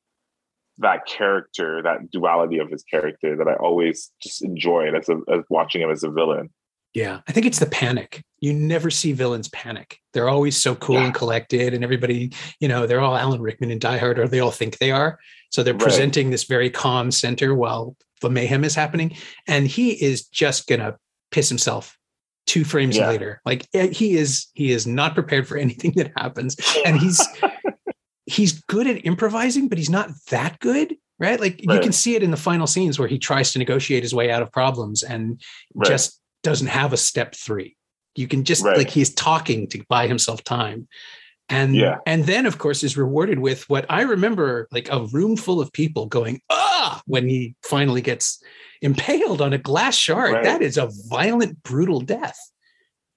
[0.79, 5.43] that character, that duality of his character that I always just enjoyed as a, as
[5.49, 6.49] watching him as a villain.
[6.93, 8.23] Yeah, I think it's the panic.
[8.39, 9.99] You never see villains panic.
[10.13, 11.05] They're always so cool Yeah.
[11.05, 14.39] and collected, and everybody, you know, they're all Alan Rickman and Die Hard, or they
[14.39, 15.19] all think they are.
[15.51, 15.81] So they're Right.
[15.81, 19.15] presenting this very calm center while the mayhem is happening,
[19.47, 20.97] and he is just gonna
[21.31, 21.95] piss himself
[22.47, 23.07] two frames Yeah.
[23.09, 23.41] later.
[23.45, 27.19] Like eh, he is, he is not prepared for anything that happens, and he's
[28.25, 31.39] he's good at improvising, but he's not that good, right?
[31.39, 34.13] Like you can see it in the final scenes where he tries to negotiate his
[34.13, 35.41] way out of problems and
[35.75, 35.87] Right.
[35.89, 37.75] just doesn't have a step three.
[38.15, 38.77] You can just Right.
[38.77, 40.87] like he's talking to buy himself time.
[41.49, 41.97] And Yeah.
[42.05, 45.71] and then of course is rewarded with what I remember like a room full of
[45.73, 48.41] people going, ah, when he finally gets
[48.81, 50.33] impaled on a glass shard.
[50.33, 50.43] Right.
[50.43, 52.37] That is a violent, brutal death.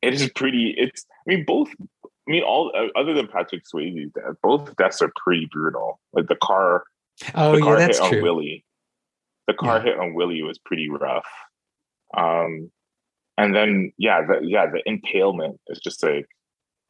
[0.02, 0.74] it is pretty.
[0.76, 1.06] It's.
[1.28, 1.68] I mean, both.
[2.04, 6.00] I mean, all uh, other than Patrick Swayze's death, both deaths are pretty brutal.
[6.12, 6.84] Like the car,
[7.34, 8.22] Oh the yeah, car that's hit on.
[8.22, 8.64] Willie.
[9.46, 9.82] The car Yeah.
[9.84, 11.26] hit on Willie was pretty rough.
[12.16, 12.70] Um,
[13.38, 16.26] and then yeah, the, yeah, the impalement is just like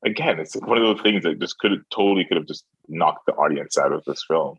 [0.04, 3.26] again, it's one of those things that just could have totally could have just knocked
[3.26, 4.58] the audience out of this film.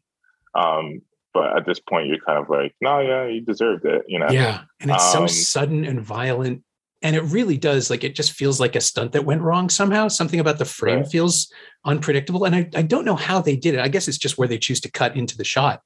[0.55, 1.01] Um,
[1.33, 4.29] but at this point, you're kind of like, no, yeah, you deserved it, you know.
[4.29, 4.61] Yeah.
[4.79, 6.63] And it's so Um, sudden and violent.
[7.01, 10.07] And it really does like it just feels like a stunt that went wrong somehow.
[10.07, 11.07] Something about the frame Right.
[11.07, 11.51] feels
[11.83, 12.45] unpredictable.
[12.45, 13.81] And I, I don't know how they did it.
[13.81, 15.81] I guess it's just where they choose to cut into the shot,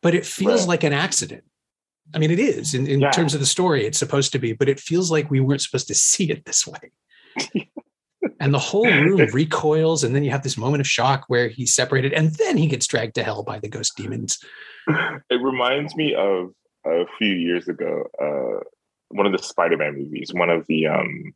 [0.00, 0.68] but it feels Right.
[0.68, 1.44] like an accident.
[2.12, 3.10] I mean, it is in, in Yeah.
[3.10, 5.88] terms of the story, it's supposed to be, but it feels like we weren't supposed
[5.88, 6.92] to see it this way.
[8.40, 11.74] and the whole room recoils, and then you have this moment of shock where he's
[11.74, 14.38] separated, and then he gets dragged to hell by the ghost demons.
[15.30, 16.50] it reminds me of
[16.86, 18.62] a few years ago, uh,
[19.08, 21.34] one of the Spider-Man movies, one of the um,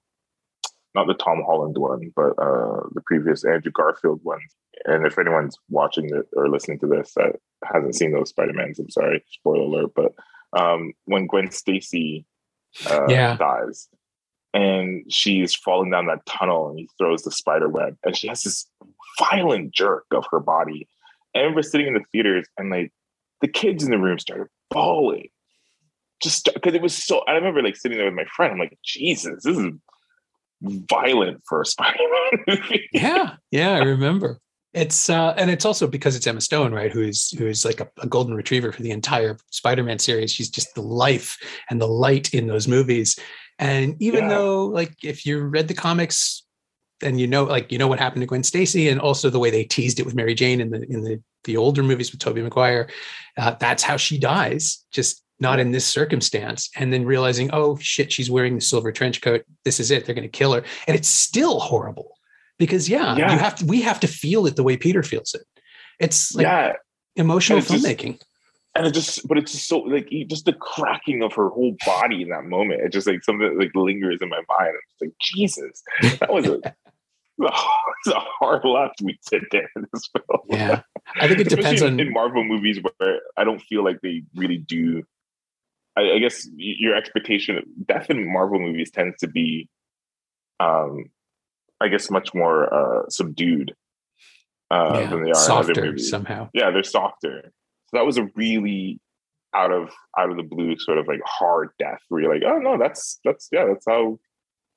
[0.95, 4.41] not the Tom Holland one, but uh, the previous Andrew Garfield one.
[4.85, 8.91] And if anyone's watching it or listening to this that hasn't seen those Spider-Mans, I'm
[8.91, 9.93] sorry, spoiler alert.
[9.95, 10.13] But
[10.53, 12.25] um, when Gwen Stacy
[12.91, 13.37] uh, Yeah.
[13.37, 13.89] dies,
[14.55, 18.43] and she's falling down that tunnel, and he throws the spider web, and she has
[18.43, 18.67] this
[19.19, 20.89] violent jerk of her body.
[21.35, 22.93] And I remember sitting in the theaters and like
[23.41, 25.29] the kids in the room started bawling.
[26.23, 28.53] Just because it was so I remember like sitting there with my friend.
[28.55, 29.73] I'm like, Jesus, this is
[30.63, 32.89] violent for a Spider-Man movie.
[32.93, 34.41] yeah yeah i remember
[34.75, 38.07] it's uh and it's also because it's emma stone right who's who's like a, a
[38.07, 40.31] golden retriever for the entire spider-man series.
[40.31, 41.39] She's just the life
[41.71, 43.19] and the light in those movies.
[43.59, 44.31] And even Yeah.
[44.31, 46.45] though like if you read the comics
[47.03, 49.51] and you know like you know what happened to gwen stacy and also the way
[49.51, 52.43] they teased it with mary jane in the in the the older movies with tobey
[52.43, 52.89] maguire
[53.37, 56.69] uh, that's how she dies just not in this circumstance.
[56.77, 59.45] And then realizing oh shit she's wearing the silver trench coat.
[59.65, 60.05] This is it.
[60.05, 60.65] They're going to kill her.
[60.87, 62.18] And it's still horrible
[62.59, 63.33] because yeah, Yeah.
[63.33, 65.43] you have to we have to feel it the way peter feels it
[66.01, 66.73] it's like yeah.
[67.17, 68.21] emotional it's just- filmmaking
[68.75, 72.23] And it just but it's just so like just the cracking of her whole body
[72.23, 72.81] in that moment.
[72.83, 74.73] It just like something that like lingers in my mind.
[74.77, 75.83] I'm just like, Jesus,
[76.21, 76.61] that was a
[77.41, 80.41] it's a hard left we did there in this film.
[80.49, 80.83] yeah
[81.21, 84.23] i think it depends in, on in Marvel movies where I don't feel like they
[84.37, 85.03] really do.
[85.97, 89.69] I, I guess your expectation, of death in Marvel movies tends to be,
[90.61, 91.07] um,
[91.81, 93.75] I guess, much more uh, subdued
[94.71, 96.11] uh, yeah, than they are in softer other movies.
[96.11, 97.53] somehow Yeah, they're softer.
[97.91, 99.01] So that was a really
[99.55, 102.59] out of out of the blue sort of like hard death where you're like, oh
[102.59, 104.19] no, that's that's yeah, that's how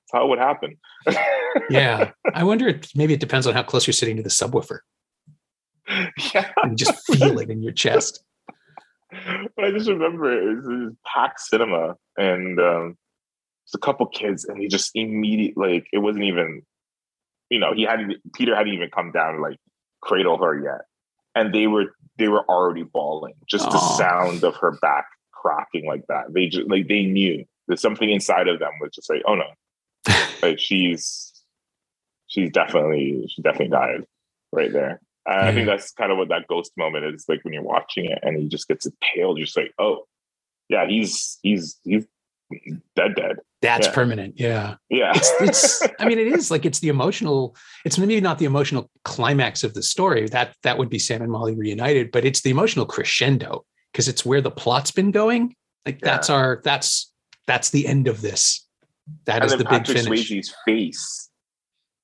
[0.02, 0.78] that's how it would happen.
[1.70, 4.80] yeah i wonder if maybe it depends on how close you're sitting to the subwoofer
[6.34, 6.52] yeah.
[6.64, 8.24] and you just feel it in your chest
[9.56, 12.98] but I just remember it was, it was packed cinema and um
[13.66, 16.62] it's a couple kids and they just immediately like it wasn't even
[17.52, 19.58] you know he hadn't Peter hadn't even come down to like
[20.02, 20.82] cradle her yet.
[21.36, 23.34] And they were they were already bawling.
[23.48, 26.34] Just the sound of her back cracking like that.
[26.34, 29.46] They just like they knew there's something inside of them was just like oh no.
[30.42, 31.32] Like she's
[32.26, 34.06] she's definitely she definitely died
[34.52, 35.02] right there.
[35.28, 38.06] And I think that's kind of what that ghost moment is like when you're watching
[38.06, 39.38] it and he just gets impaled.
[39.38, 40.06] You're just like, oh,
[40.68, 42.08] yeah, he's he's he's
[42.96, 43.36] dead, dead.
[43.62, 43.94] that's Yeah.
[43.94, 48.20] permanent yeah Yeah, it's it's i mean it is like it's the emotional it's maybe
[48.22, 52.12] not the emotional climax of the story that that would be sam and molly reunited
[52.12, 56.12] but it's the emotional crescendo because it's where the plot's been going like Yeah.
[56.12, 57.12] that's our that's
[57.48, 58.68] that's the end of this
[59.26, 61.30] That and is the big Patrick finish Swayze's face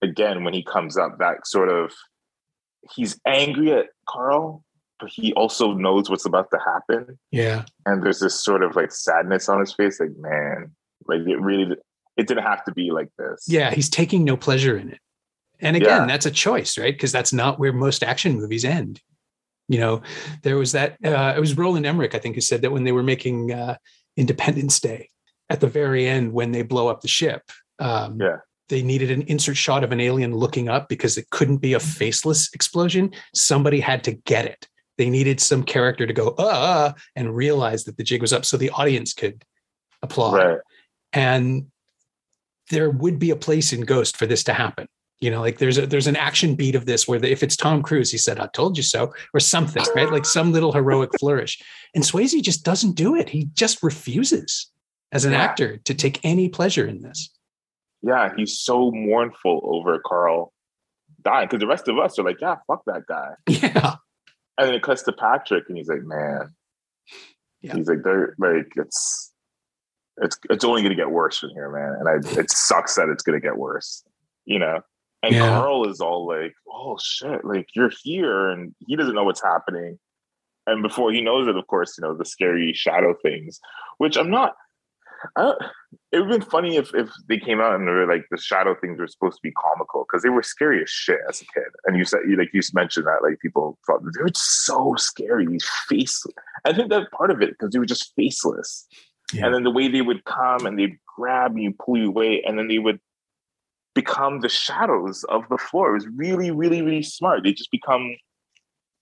[0.01, 1.19] again when he comes up.
[1.19, 1.91] That sort of
[2.95, 4.63] he's angry at Carl,
[5.09, 7.19] he also knows what's about to happen.
[7.31, 9.99] yeah And there's this sort of like sadness on his face.
[9.99, 10.71] Like, man,
[11.07, 11.75] like it really,
[12.17, 13.45] it didn't have to be like this.
[13.47, 14.99] yeah he's taking no pleasure in it
[15.59, 16.05] and again Yeah.
[16.07, 19.01] that's a choice right because that's not where most action movies end
[19.67, 20.01] you know
[20.43, 22.91] there was that uh, it was roland emmerich i think who said that when they
[22.91, 23.75] were making uh,
[24.15, 25.09] independence day
[25.49, 27.43] at the very end when they blow up the ship.
[27.79, 28.37] Um, Yeah.
[28.69, 31.79] They needed an insert shot of an alien looking up because it couldn't be a
[31.79, 33.11] faceless explosion.
[33.33, 34.67] Somebody had to get it.
[34.97, 38.57] They needed some character to go, uh, and realize that the jig was up so
[38.57, 39.43] the audience could
[40.01, 40.35] applaud.
[40.35, 40.57] Right.
[41.13, 41.67] And
[42.69, 44.87] there would be a place in Ghost for this to happen.
[45.19, 47.55] You know, like there's a there's an action beat of this where the, if it's
[47.55, 50.11] Tom Cruise, he said, "I told you so," or something, right?
[50.11, 51.59] Like some little heroic flourish.
[51.95, 53.29] And Swayze just doesn't do it.
[53.29, 54.69] He just refuses
[55.11, 55.41] as an Yeah.
[55.41, 57.31] actor to take any pleasure in this.
[58.03, 60.53] Yeah, he's so mournful over Carl
[61.23, 63.31] dying because the rest of us are like, yeah, fuck that guy.
[63.49, 63.95] Yeah,
[64.58, 66.53] And then it cuts to Patrick, and he's like, man,
[67.62, 67.76] Yeah.
[67.76, 69.32] he's like, they're like, it's,
[70.18, 71.95] it's, it's only going to get worse from here, man.
[71.99, 74.03] And I, it sucks that it's going to get worse,
[74.45, 74.82] you know.
[75.24, 75.49] And Yeah.
[75.49, 79.99] Carl is all like, oh shit, like you're here, and he doesn't know what's happening.
[80.66, 83.60] And before he knows it, of course, you know the scary shadow things,
[83.99, 84.53] which I'm not.
[85.36, 85.53] I
[86.11, 88.38] it would have been funny if if they came out and they were like the
[88.38, 91.45] shadow things were supposed to be comical because they were scary as shit as a
[91.45, 91.72] kid.
[91.86, 95.45] And you said you like you mentioned that like people thought they were so scary,
[95.45, 96.36] these faceless.
[96.65, 98.88] I think that's part of it because they were just faceless.
[99.34, 99.45] Yeah.
[99.45, 102.57] And then the way they would come and they'd grab you, pull you away, and
[102.57, 102.99] then they would
[103.93, 105.89] become the shadows of the floor.
[105.89, 107.43] It was really, really, really smart.
[107.43, 108.15] They just become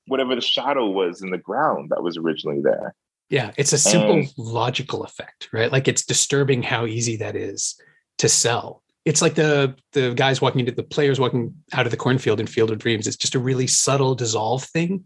[0.07, 2.95] whatever the shadow was in the ground that was originally there.
[3.29, 3.51] Yeah.
[3.57, 5.71] It's a simple And- logical effect, right?
[5.71, 7.79] Like it's disturbing how easy that is
[8.19, 8.81] to sell.
[9.05, 12.47] It's like the the guys walking into the players walking out of the cornfield in
[12.47, 13.05] Field of Dreams.
[13.07, 15.05] It's just a really subtle dissolve thing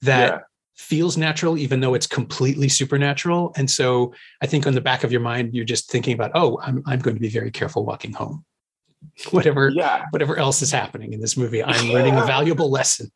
[0.00, 0.38] that yeah.
[0.76, 3.52] feels natural, even though it's completely supernatural.
[3.56, 6.58] And so I think on the back of your mind, you're just thinking about, oh,
[6.62, 8.44] I'm I'm going to be very careful walking home.
[9.30, 10.06] Whatever Yeah.
[10.10, 13.10] whatever else is happening in this movie, I'm learning a valuable lesson.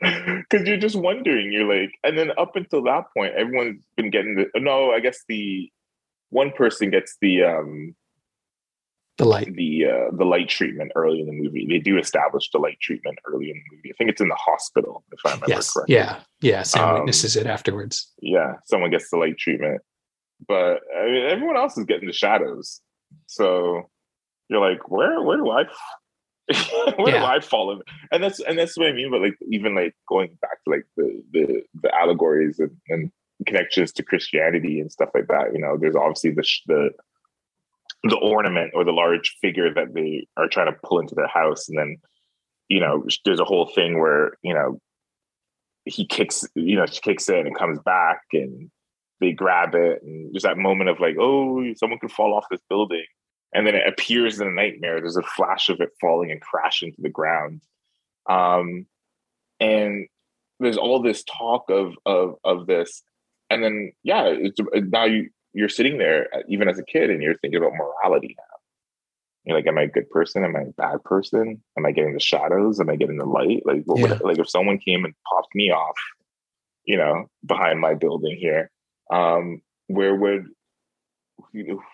[0.50, 4.34] Because you're just wondering, you're like, and then up until that point, everyone's been getting
[4.36, 5.70] the no, I guess the
[6.30, 7.94] one person gets the um
[9.18, 9.52] The light.
[9.54, 11.66] the uh the light treatment early in the movie.
[11.68, 13.90] They do establish the light treatment early in the movie.
[13.92, 15.72] I think it's in the hospital, if I remember Yes.
[15.72, 15.96] correctly.
[15.96, 16.20] Yeah.
[16.40, 16.62] Yeah.
[16.62, 18.12] Sam Um, witnesses it afterwards.
[18.22, 19.82] yeah, someone gets the light treatment,
[20.46, 22.80] but I mean, everyone else is getting the shadows.
[23.26, 23.82] So
[24.48, 25.64] you're like, where where do I
[26.96, 27.20] where Yeah.
[27.20, 27.82] do I fall in?
[28.10, 29.10] And that's and that's what I mean.
[29.10, 33.10] But like even like going back to like the the the allegories and, and
[33.46, 35.52] connections to Christianity and stuff like that.
[35.52, 36.90] You know, there's obviously the the
[38.04, 41.68] the ornament or the large figure that they are trying to pull into their house,
[41.68, 41.96] and then
[42.68, 44.80] you know there's a whole thing where you know
[45.84, 48.70] he kicks you know she kicks it and comes back and
[49.20, 52.60] they grab it and there's that moment of like oh someone could fall off this
[52.68, 53.04] building
[53.52, 55.00] and then it appears in a nightmare.
[55.00, 57.62] There's a flash of it falling and crashing to the ground.
[58.28, 58.86] Um
[59.60, 60.06] and
[60.60, 63.02] there's all this talk of of of this.
[63.50, 67.22] And then yeah it's now you you're sitting there uh, even as a kid and
[67.22, 68.44] you're thinking about morality now.
[69.44, 70.44] You're like am i a good person?
[70.44, 71.62] Am i a bad person?
[71.76, 72.80] Am i getting the shadows?
[72.80, 73.62] Am i getting the light?
[73.64, 75.96] Like what would like if someone came and popped me off
[76.88, 78.70] you know behind my building here
[79.12, 80.48] um where would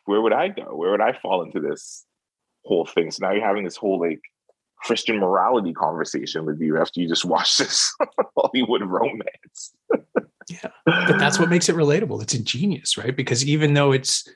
[0.07, 2.05] where would i go where would i fall into this
[2.64, 4.20] whole thing so now you're having this whole like
[4.78, 7.95] christian morality conversation with you after you just watch this
[8.36, 9.74] hollywood romance
[10.49, 10.70] Yeah.
[10.84, 12.22] But that's what makes it relatable.
[12.22, 13.16] It's ingenious, right?
[13.16, 14.28] Because even though it's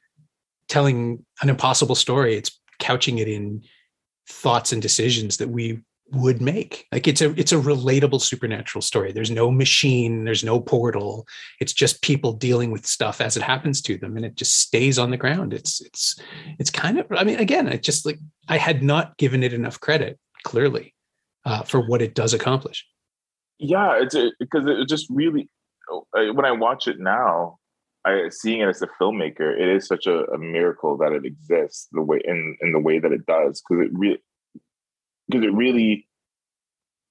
[0.68, 3.62] telling an impossible story, it's couching it in
[4.28, 5.80] thoughts and decisions that we
[6.12, 6.86] would make.
[6.92, 9.12] Like it's a it's a relatable supernatural story.
[9.12, 11.26] There's no machine, there's no portal.
[11.60, 14.98] It's just people dealing with stuff as it happens to them and it just stays
[14.98, 15.52] on the ground.
[15.52, 16.18] It's it's
[16.58, 19.80] it's kind of I mean again, it just like I had not given it enough
[19.80, 20.94] credit clearly
[21.44, 22.86] uh, for what it does accomplish.
[23.58, 25.48] yeah it's because it just really
[26.12, 27.58] when i watch it now
[28.04, 31.88] I seeing it as a filmmaker, it is such a, a miracle that it exists
[31.92, 34.22] the way in in the way that it does because it really
[35.28, 36.06] because it really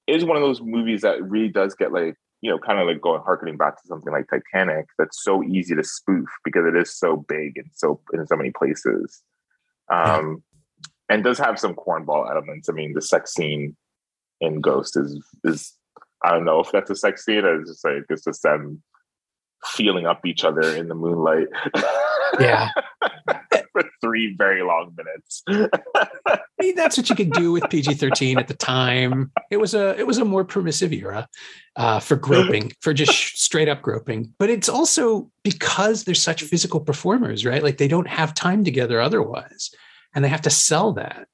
[0.08, 3.02] is one of those movies that really does get like you know kind of like
[3.02, 6.94] going harkening back to something like Titanic that's so easy to spoof because it is
[6.94, 9.22] so big and so in so many places,
[9.92, 10.44] um,
[11.10, 12.70] and does have some cornball elements.
[12.70, 13.76] I mean, the sex scene
[14.40, 15.74] in Ghost is is
[16.24, 17.44] I don't know if that's a sex scene.
[17.44, 18.82] It's just like it's just them
[19.66, 21.48] feeling up each other in the moonlight.
[22.40, 22.70] Yeah.
[24.02, 25.44] three very long minutes.
[26.28, 29.32] I mean, that's what you could do with PG thirteen at the time.
[29.52, 31.28] It was a it was a more permissive era
[31.76, 34.34] uh, for groping, for just straight up groping.
[34.40, 37.64] But it's also because they're such physical performers, right?
[37.64, 39.72] Like they don't have time together otherwise,
[40.14, 41.28] and they have to sell that.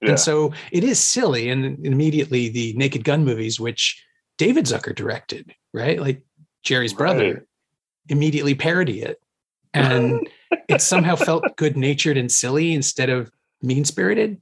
[0.00, 0.10] Yeah.
[0.10, 1.50] And so it is silly.
[1.50, 4.02] And immediately the Naked Gun movies, which
[4.38, 6.00] David Zucker directed, right?
[6.00, 6.22] Like
[6.62, 7.42] Jerry's brother, Right.
[8.08, 9.18] immediately parody it.
[9.74, 10.26] and
[10.68, 13.30] it somehow felt good natured and silly instead of
[13.62, 14.40] mean spirited.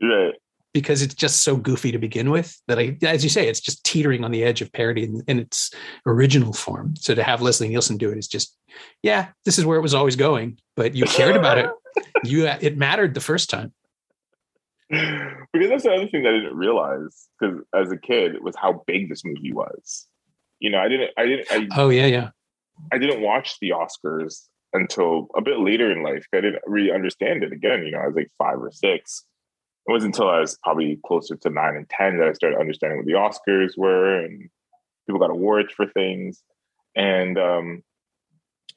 [0.00, 0.34] Right.
[0.72, 3.84] Because it's just so goofy to begin with that I, as you say, it's just
[3.84, 5.70] teetering on the edge of parody in, in its
[6.06, 6.96] original form.
[6.96, 8.56] So to have Leslie Nielsen do it is just,
[9.02, 10.58] yeah, this is where it was always going.
[10.74, 11.70] But you cared about it.
[12.24, 13.72] You uh, it mattered the first time.
[14.88, 18.84] Because that's the other thing that I didn't realize because as a kid was how
[18.86, 20.06] big this movie was.
[20.60, 22.30] You know, I didn't, I didn't, I, oh yeah, yeah.
[22.92, 26.26] I didn't watch the Oscars until a bit later in life.
[26.32, 27.52] I didn't really understand it.
[27.52, 29.24] Again, you know, I was like five or six.
[29.86, 32.98] It wasn't until I was probably closer to nine and ten that I started understanding
[32.98, 34.48] what the Oscars were and
[35.06, 36.42] people got awards for things.
[36.94, 37.82] And um,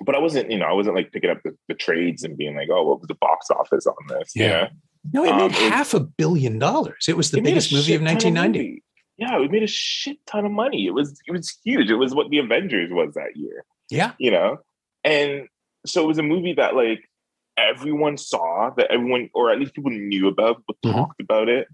[0.03, 2.55] but I wasn't, you know, I wasn't like picking up the, the trades and being
[2.55, 4.31] like, oh, what was the box office on this?
[4.35, 4.69] Yeah.
[5.13, 7.05] No, it made um, half a billion dollars.
[7.07, 8.59] It was the biggest movie of 1990.
[8.59, 8.83] Movie.
[9.17, 10.87] Yeah, it made a shit ton of money.
[10.87, 11.89] It was it was huge.
[11.89, 13.63] It was what the Avengers was that year.
[13.89, 14.11] Yeah.
[14.17, 14.57] You know?
[15.03, 15.47] And
[15.85, 17.09] so it was a movie that like
[17.57, 20.97] everyone saw, that everyone or at least people knew about, but mm-hmm.
[20.97, 21.67] talked about it.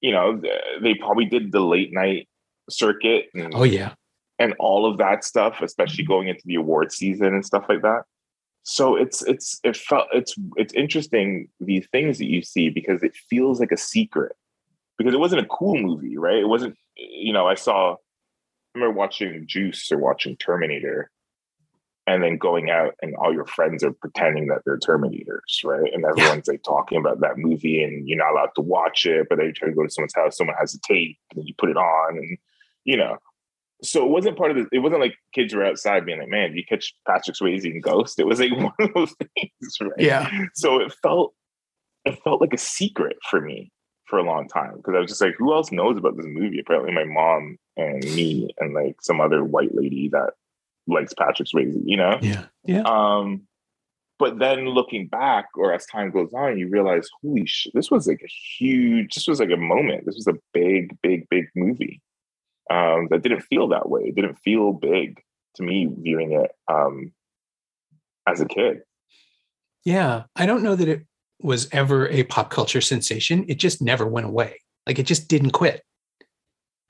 [0.00, 0.40] You know,
[0.80, 2.28] they probably did the late night
[2.70, 3.26] circuit.
[3.34, 3.94] And, oh yeah.
[4.38, 8.02] And all of that stuff, especially going into the award season and stuff like that
[8.68, 13.16] so it's it's it felt it's it's interesting the things that you see because it
[13.30, 14.32] feels like a secret
[14.98, 18.98] because it wasn't a cool movie right it wasn't you know i saw I remember
[18.98, 21.10] watching juice or watching terminator
[22.08, 26.04] and then going out and all your friends are pretending that they're terminators right and
[26.04, 26.52] everyone's yeah.
[26.52, 29.52] like talking about that movie and you're not allowed to watch it but then you
[29.52, 31.76] try to go to someone's house someone has a tape and then you put it
[31.76, 32.38] on and
[32.84, 33.18] you know
[33.82, 34.66] so it wasn't part of the.
[34.72, 38.18] It wasn't like kids were outside being like, "Man, you catch Patrick Swayze in Ghost."
[38.18, 39.92] It was like one of those things, right?
[39.98, 40.28] Yeah.
[40.54, 41.32] So it felt,
[42.04, 43.70] it felt like a secret for me
[44.06, 46.58] for a long time because I was just like, "Who else knows about this movie?"
[46.58, 50.32] Apparently, my mom and me and like some other white lady that
[50.88, 51.80] likes Patrick Swayze.
[51.84, 52.18] You know?
[52.20, 52.46] Yeah.
[52.64, 52.82] Yeah.
[52.82, 53.42] Um,
[54.18, 58.08] but then looking back, or as time goes on, you realize, holy shit, this was
[58.08, 59.14] like a huge.
[59.14, 60.06] This was like a moment.
[60.06, 62.02] This was a big, big, big movie
[62.70, 64.02] um, that didn't feel that way.
[64.02, 65.22] It didn't feel big
[65.54, 67.12] to me viewing it um,
[68.26, 68.82] as a kid.
[69.84, 71.06] Yeah, I don't know that it
[71.40, 73.44] was ever a pop culture sensation.
[73.48, 74.60] It just never went away.
[74.86, 75.82] Like it just didn't quit.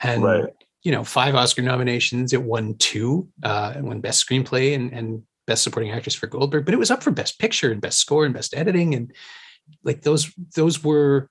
[0.01, 0.55] And right.
[0.83, 2.33] You know, five Oscar nominations.
[2.33, 3.29] It won two.
[3.43, 6.65] Uh, it won Best Screenplay and, and Best Supporting Actress for Goldberg.
[6.65, 8.95] But it was up for Best Picture and Best Score and Best Editing.
[8.95, 9.13] And
[9.83, 11.31] like those, those were.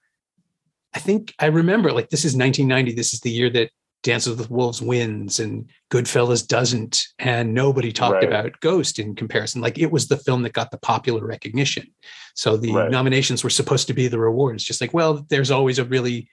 [0.95, 2.93] I think I remember like this is 1990.
[2.93, 3.69] This is the year that
[4.03, 8.23] Dances with Wolves wins and Goodfellas doesn't, and nobody talked right.
[8.23, 9.61] about Ghost in comparison.
[9.61, 11.87] Like it was the film that got the popular recognition.
[12.35, 12.89] So the right.
[12.89, 14.63] nominations were supposed to be the rewards.
[14.63, 16.29] Just like, well, there's always a really,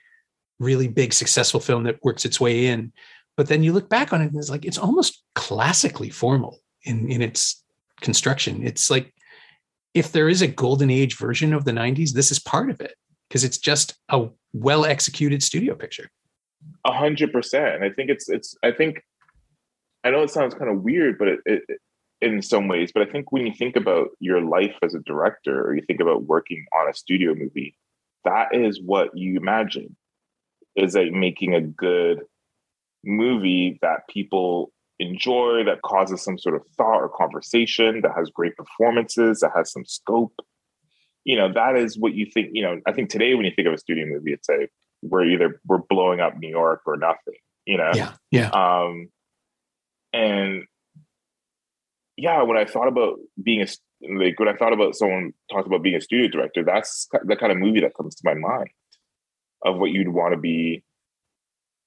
[0.59, 2.93] really big successful film that works its way in.
[3.37, 7.11] But then you look back on it and it's like it's almost classically formal in
[7.11, 7.63] in its
[8.01, 8.65] construction.
[8.67, 9.13] It's like
[9.95, 12.95] if there is a golden age version of the 90s, this is part of it
[13.29, 16.11] because it's just a well executed studio picture.
[16.85, 17.83] A hundred percent.
[17.83, 19.03] I think it's it's I think
[20.05, 21.63] I know it sounds kind of weird, but it, it,
[22.21, 25.67] in some ways, but I think when you think about your life as a director
[25.67, 27.75] or you think about working on a studio movie,
[28.25, 29.97] that is what you imagine
[30.77, 32.23] is like making a good
[33.05, 38.57] movie that people enjoy, that causes some sort of thought or conversation, that has great
[38.57, 40.35] performances, that has some scope.
[41.25, 42.51] You know, that is what you think.
[42.53, 44.71] You know, I think today when you think of a studio movie, it's like
[45.03, 47.35] we're either we're blowing up New York or nothing,
[47.67, 47.93] you know?
[47.95, 48.13] Yeah.
[48.31, 48.51] Yeah.
[48.51, 49.09] Um,
[50.13, 50.65] and
[52.17, 53.67] yeah, when I thought about being a
[54.17, 57.51] like when I thought about someone talked about being a studio director, that's the kind
[57.51, 58.69] of movie that comes to my mind
[59.65, 60.83] of what you'd want to be,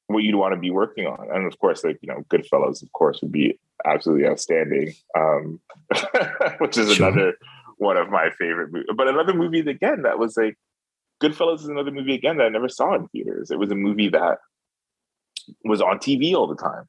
[0.07, 1.27] what you'd want to be working on.
[1.31, 4.93] And of course, like you know, Goodfellas, of course, would be absolutely outstanding.
[5.17, 5.59] Um,
[6.59, 7.07] which is sure.
[7.07, 7.33] another
[7.77, 8.89] one of my favorite movies.
[8.95, 10.57] But another movie again that was like
[11.21, 13.51] Goodfellas is another movie again that I never saw in theaters.
[13.51, 14.39] It was a movie that
[15.63, 16.87] was on TV all the time.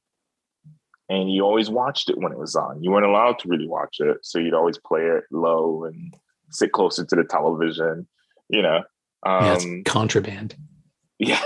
[1.11, 2.82] And you always watched it when it was on.
[2.82, 4.18] You weren't allowed to really watch it.
[4.22, 6.14] So you'd always play it low and
[6.51, 8.07] sit closer to the television,
[8.51, 8.82] you know.
[9.24, 10.57] Um, yeah, contraband.
[11.19, 11.43] Yeah.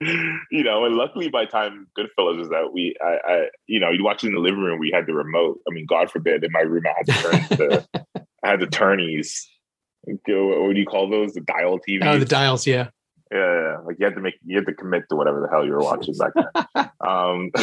[0.00, 4.02] you know, and luckily by time Goodfellas was out, we, I, I, you know, you'd
[4.02, 4.78] watch it in the living room.
[4.78, 5.60] We had the remote.
[5.68, 7.88] I mean, God forbid, in my room, I had to turn to,
[8.44, 9.48] I had the turnies
[10.26, 11.32] go what do you call those?
[11.32, 12.00] The dial TV.
[12.02, 12.88] Oh, the dials, yeah.
[13.32, 15.64] Yeah, yeah, like you had to make you had to commit to whatever the hell
[15.64, 16.46] you were watching back then.
[17.00, 17.50] um,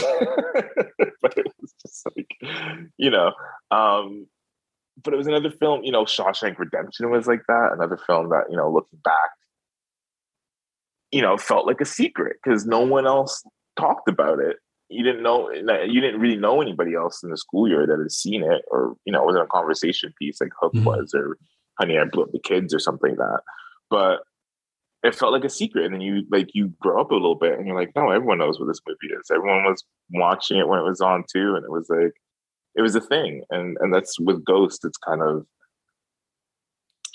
[1.22, 2.36] but it was just like,
[2.98, 3.32] you know,
[3.72, 4.28] um,
[5.04, 5.84] but it was another film.
[5.84, 7.72] You know, Shawshank Redemption was like that.
[7.74, 9.32] Another film that you know, looking back,
[11.12, 13.44] you know, felt like a secret because no one else
[13.78, 14.58] talked about it.
[14.90, 18.12] you didn't know you didn't really know anybody else in the school year that had
[18.12, 20.86] seen it or you know it wasn't a conversation piece like hook mm-hmm.
[20.86, 21.38] was or
[21.80, 23.40] honey i blew up the kids or something like that
[23.90, 24.20] but
[25.04, 27.58] it felt like a secret and then you like you grow up a little bit
[27.58, 30.80] and you're like no everyone knows what this movie is everyone was watching it when
[30.80, 32.14] it was on too and it was like
[32.76, 35.46] it was a thing and and that's with ghost it's kind of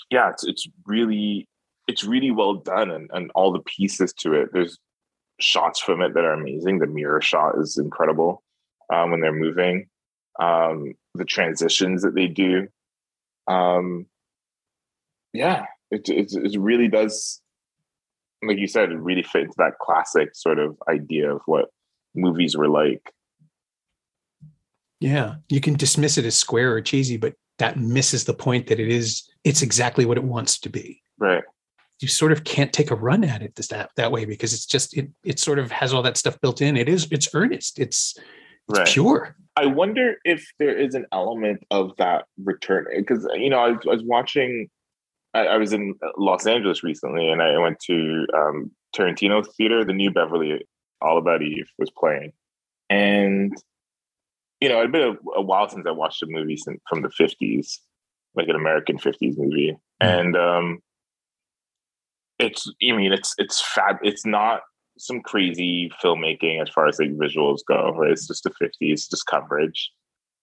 [0.09, 1.47] yeah it's it's really
[1.87, 4.77] it's really well done and, and all the pieces to it there's
[5.39, 8.43] shots from it that are amazing the mirror shot is incredible
[8.93, 9.87] um, when they're moving
[10.39, 12.67] um, the transitions that they do
[13.47, 14.05] um,
[15.33, 17.41] yeah it, it, it really does
[18.43, 21.69] like you said it really fit into that classic sort of idea of what
[22.15, 23.11] movies were like
[24.99, 28.79] yeah you can dismiss it as square or cheesy but that misses the point that
[28.79, 31.43] it is it's exactly what it wants to be right
[31.99, 34.65] you sort of can't take a run at it this, that that way because it's
[34.65, 36.77] just it it sort of has all that stuff built in.
[36.77, 37.79] It is it's earnest.
[37.79, 38.17] It's
[38.69, 38.87] it's right.
[38.87, 39.35] pure.
[39.55, 43.85] I wonder if there is an element of that return because you know I was,
[43.85, 44.69] I was watching.
[45.35, 49.85] I, I, was in Los Angeles recently, and I went to um, Tarantino Theater.
[49.85, 50.65] The new Beverly
[51.01, 52.31] All About Eve was playing,
[52.89, 53.53] and
[54.61, 56.57] you know it'd been a, a while since I watched a movie
[56.87, 57.79] from the fifties,
[58.35, 60.19] like an American fifties movie, mm-hmm.
[60.19, 60.79] and um,
[62.39, 64.61] it's I mean it's it's fab it's not
[64.99, 68.11] some crazy filmmaking as far as like visuals go, right?
[68.11, 69.91] It's just the 50s, just coverage.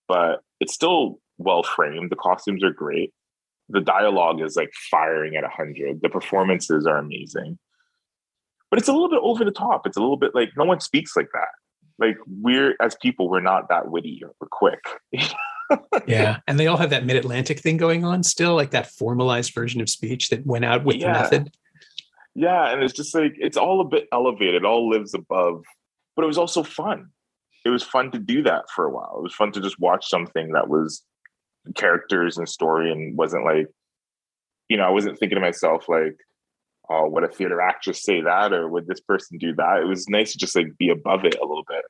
[0.08, 2.10] But it's still well framed.
[2.10, 3.12] The costumes are great.
[3.68, 6.00] The dialogue is like firing at 100.
[6.00, 7.58] The performances are amazing.
[8.70, 9.86] But it's a little bit over the top.
[9.86, 11.48] It's a little bit like no one speaks like that.
[11.98, 14.80] Like we're as people, we're not that witty or quick.
[16.06, 16.38] yeah.
[16.46, 19.80] And they all have that mid Atlantic thing going on still, like that formalized version
[19.80, 21.12] of speech that went out with yeah.
[21.12, 21.56] the method.
[22.34, 25.64] Yeah, and it's just like it's all a bit elevated, all lives above,
[26.14, 27.08] but it was also fun.
[27.64, 29.14] It was fun to do that for a while.
[29.16, 31.02] It was fun to just watch something that was
[31.74, 33.68] characters and story and wasn't like,
[34.68, 36.16] you know, I wasn't thinking to myself like,
[36.90, 39.80] oh, would a theater actress say that or would this person do that?
[39.82, 41.84] It was nice to just like be above it a little bit.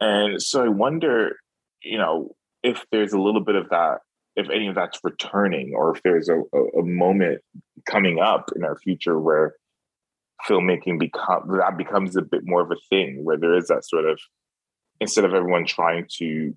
[0.00, 1.36] And so I wonder,
[1.82, 3.98] you know, if there's a little bit of that
[4.36, 7.40] if any of that's returning or if there's a, a, a, moment
[7.86, 9.54] coming up in our future where
[10.48, 14.04] filmmaking become that becomes a bit more of a thing where there is that sort
[14.04, 14.18] of
[15.00, 16.54] instead of everyone trying to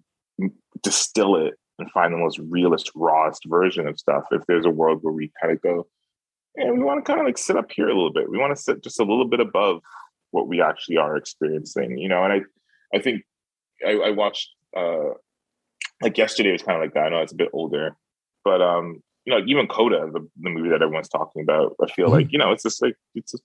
[0.82, 5.00] distill it and find the most realist rawest version of stuff if there's a world
[5.02, 5.88] where we kind of go
[6.58, 8.56] and we want to kind of like sit up here a little bit we want
[8.56, 9.82] to sit just a little bit above
[10.32, 12.42] what we actually are experiencing you know and i
[12.96, 13.24] i think
[13.86, 15.14] i, I watched uh
[16.02, 17.96] like yesterday was kind of like that i know it's a bit older
[18.44, 22.08] but um you know even coda the, the movie that everyone's talking about i feel
[22.08, 22.16] mm-hmm.
[22.16, 23.44] like you know it's just like it's just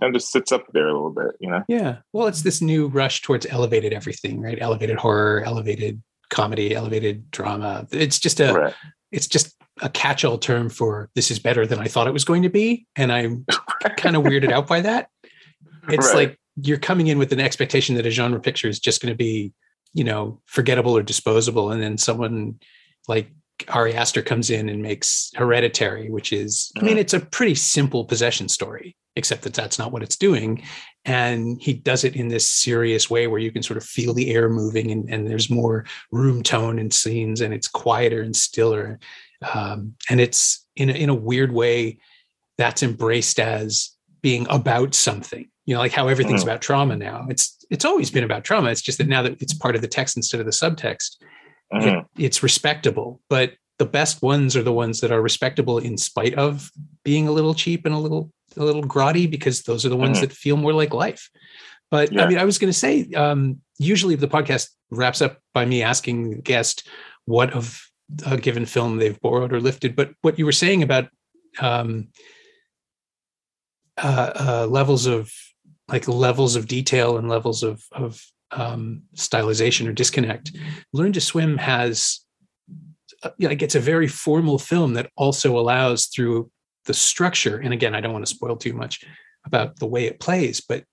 [0.00, 1.64] and just sits up there a little bit, you know?
[1.68, 1.98] Yeah.
[2.12, 4.58] Well, it's this new rush towards elevated everything, right?
[4.60, 7.86] Elevated horror, elevated comedy, elevated drama.
[7.90, 8.74] It's just a right.
[9.10, 12.42] it's just a catch-all term for this is better than I thought it was going
[12.42, 12.86] to be.
[12.96, 13.44] And I'm
[13.96, 15.08] kind of weirded out by that.
[15.88, 16.16] It's right.
[16.16, 19.16] like you're coming in with an expectation that a genre picture is just going to
[19.16, 19.52] be,
[19.94, 21.70] you know, forgettable or disposable.
[21.70, 22.58] And then someone
[23.06, 23.30] like
[23.68, 27.00] Ari Aster comes in and makes Hereditary, which is, I mean, mm.
[27.00, 30.62] it's a pretty simple possession story except that that's not what it's doing.
[31.04, 34.30] And he does it in this serious way where you can sort of feel the
[34.32, 39.00] air moving and, and there's more room tone in scenes and it's quieter and stiller.
[39.54, 41.98] Um, and it's in a, in a weird way
[42.56, 43.90] that's embraced as
[44.20, 46.50] being about something, you know, like how everything's mm-hmm.
[46.50, 47.26] about trauma now.
[47.28, 48.70] It's, it's always been about trauma.
[48.70, 51.16] It's just that now that it's part of the text instead of the subtext,
[51.72, 51.88] mm-hmm.
[51.88, 56.34] it, it's respectable, but the best ones are the ones that are respectable in spite
[56.34, 56.70] of
[57.04, 60.18] being a little cheap and a little a little grotty because those are the ones
[60.18, 60.26] mm-hmm.
[60.26, 61.30] that feel more like life.
[61.90, 62.24] But yeah.
[62.24, 65.82] I mean, I was going to say, um, usually the podcast wraps up by me
[65.82, 66.88] asking the guest
[67.24, 67.87] what of
[68.26, 69.94] a given film they've borrowed or lifted.
[69.94, 71.08] But what you were saying about
[71.60, 72.08] um,
[73.96, 75.32] uh, uh, levels of
[75.88, 80.56] like levels of detail and levels of of um, stylization or disconnect,
[80.92, 82.20] Learn to Swim has
[83.22, 86.50] uh, like it's a very formal film that also allows through
[86.84, 89.04] the structure and again i don't want to spoil too much
[89.44, 90.84] about the way it plays but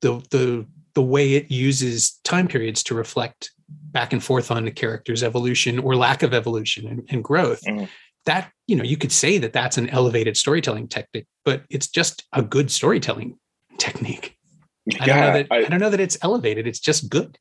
[0.00, 3.50] the the the way it uses time periods to reflect
[3.96, 7.86] back and forth on the character's evolution or lack of evolution and, and growth mm-hmm.
[8.26, 12.22] that you know you could say that that's an elevated storytelling technique but it's just
[12.34, 13.38] a good storytelling
[13.78, 14.36] technique
[14.84, 17.38] yeah, I, don't know that, I, I don't know that it's elevated it's just good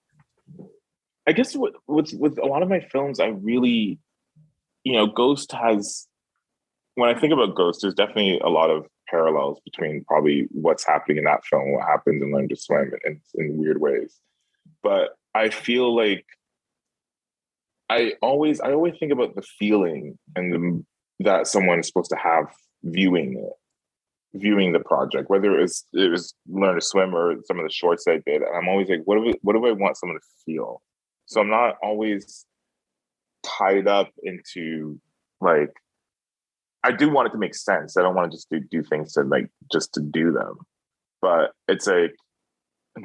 [1.27, 3.99] i guess with, with with a lot of my films i really
[4.85, 6.07] you know ghost has
[6.95, 11.17] when I think about Ghost, there's definitely a lot of parallels between probably what's happening
[11.17, 14.17] in that film, what happens in Learn to Swim, in, in weird ways.
[14.81, 16.25] but I feel like
[17.89, 20.83] I always I always think about the feeling and the,
[21.23, 22.45] that someone is supposed to have
[22.83, 27.59] viewing it, viewing the project, whether it was it was learn to swim or some
[27.59, 28.41] of the shorts I did.
[28.41, 30.81] And I'm always like, what do we, what do I want someone to feel?
[31.27, 32.45] So I'm not always
[33.43, 34.99] tied up into
[35.41, 35.71] like
[36.83, 37.97] I do want it to make sense.
[37.97, 40.55] I don't want to just do, do things to like just to do them.
[41.21, 42.15] But it's like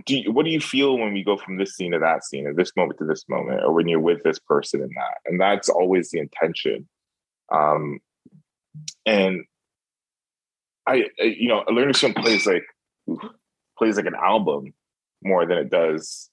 [0.07, 2.47] do you, what do you feel when we go from this scene to that scene
[2.47, 5.19] or this moment to this moment or when you're with this person and that?
[5.27, 6.89] And that's always the intention.
[7.53, 8.01] Um
[9.07, 9.45] and
[10.87, 12.65] i, I you know a learning plays like
[13.79, 14.73] plays like an album
[15.23, 16.31] more than it does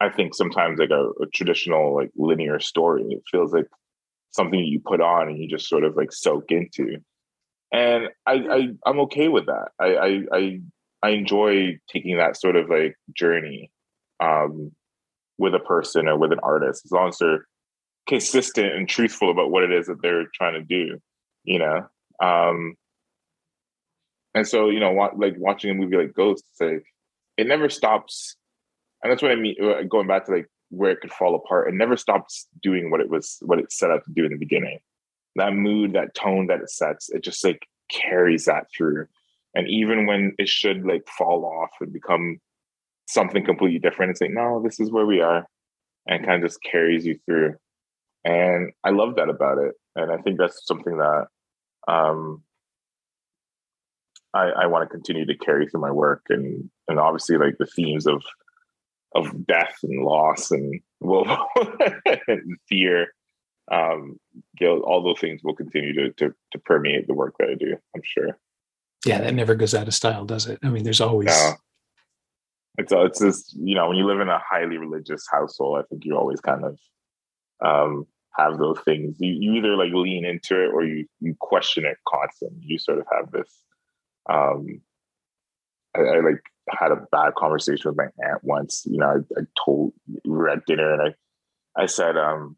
[0.00, 3.04] i think sometimes like a, a traditional like linear story.
[3.08, 3.66] It feels like
[4.30, 6.98] something you put on and you just sort of like soak into.
[7.72, 9.68] And I, I i'm okay with that.
[9.78, 10.60] I i, I
[11.02, 13.70] I enjoy taking that sort of like journey
[14.20, 14.72] um,
[15.38, 17.46] with a person or with an artist, as long as they're
[18.08, 20.98] consistent and truthful about what it is that they're trying to do,
[21.44, 21.86] you know.
[22.20, 22.74] Um,
[24.34, 26.84] and so, you know, wa- like watching a movie like Ghost, like
[27.36, 28.36] it never stops,
[29.02, 29.56] and that's what I mean.
[29.62, 33.00] Uh, going back to like where it could fall apart, it never stops doing what
[33.00, 34.80] it was, what it set out to do in the beginning.
[35.36, 39.06] That mood, that tone that it sets, it just like carries that through
[39.54, 42.38] and even when it should like fall off and become
[43.08, 45.46] something completely different it's like no this is where we are
[46.06, 47.54] and kind of just carries you through.
[48.24, 51.26] And i love that about it and i think that's something that
[51.86, 52.42] um
[54.34, 57.66] i i want to continue to carry through my work and and obviously like the
[57.66, 58.22] themes of
[59.14, 61.26] of death and loss and will
[62.26, 63.06] and fear
[63.70, 64.18] um
[64.56, 67.76] guilt all those things will continue to, to to permeate the work that i do
[67.94, 68.36] i'm sure
[69.04, 70.58] yeah, that never goes out of style, does it?
[70.62, 71.26] I mean, there's always.
[71.26, 71.52] No.
[72.78, 75.82] It's uh, it's just you know when you live in a highly religious household, I
[75.88, 76.78] think you always kind of
[77.64, 78.06] um,
[78.36, 79.16] have those things.
[79.18, 82.60] You you either like lean into it or you you question it constantly.
[82.62, 83.52] You sort of have this.
[84.30, 84.80] Um,
[85.96, 88.84] I, I like had a bad conversation with my aunt once.
[88.86, 89.92] You know, I, I told
[90.24, 91.02] we were at dinner and
[91.76, 92.56] I I said um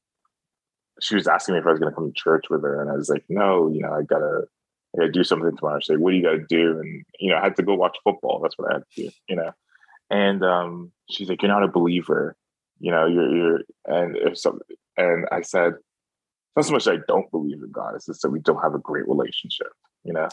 [1.01, 2.91] she was asking me if I was going to come to church with her, and
[2.91, 4.43] I was like, no, you know, I gotta
[4.95, 5.79] I gotta do something tomorrow.
[5.81, 6.79] She's like, what do you gotta do?
[6.79, 8.41] And you know, I had to go watch football.
[8.41, 9.53] That's what I had to do, you know.
[10.11, 12.37] And um, she's like, You're not a believer,
[12.81, 14.61] you know, you're you're and if some
[14.97, 15.75] and I said,
[16.57, 18.79] not so much I don't believe in God, it's just that we don't have a
[18.79, 19.69] great relationship,
[20.03, 20.29] you know.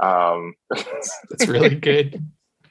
[0.00, 2.22] Um That's really good.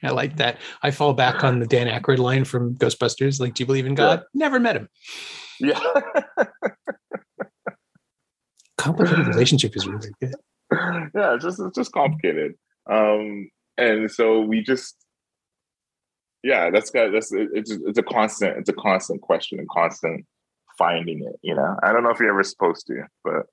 [0.04, 0.58] I like that.
[0.82, 3.40] I fall back on the Dan Aykroyd line from Ghostbusters.
[3.40, 4.20] Like, do you believe in God?
[4.20, 4.24] Yeah.
[4.34, 4.88] Never met him.
[5.60, 5.80] Yeah.
[8.78, 10.34] Complicated relationship is really good.
[11.14, 12.54] yeah, it's just it's just complicated.
[12.90, 14.96] Um, and so we just,
[16.42, 20.24] yeah, that's got that's it's it's a constant it's a constant question and constant
[20.78, 21.38] finding it.
[21.42, 23.46] You know, I don't know if you're ever supposed to, but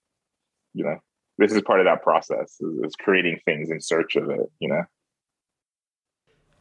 [0.73, 0.97] you know,
[1.37, 4.51] this is part of that process is, is creating things in search of it.
[4.59, 4.83] You know.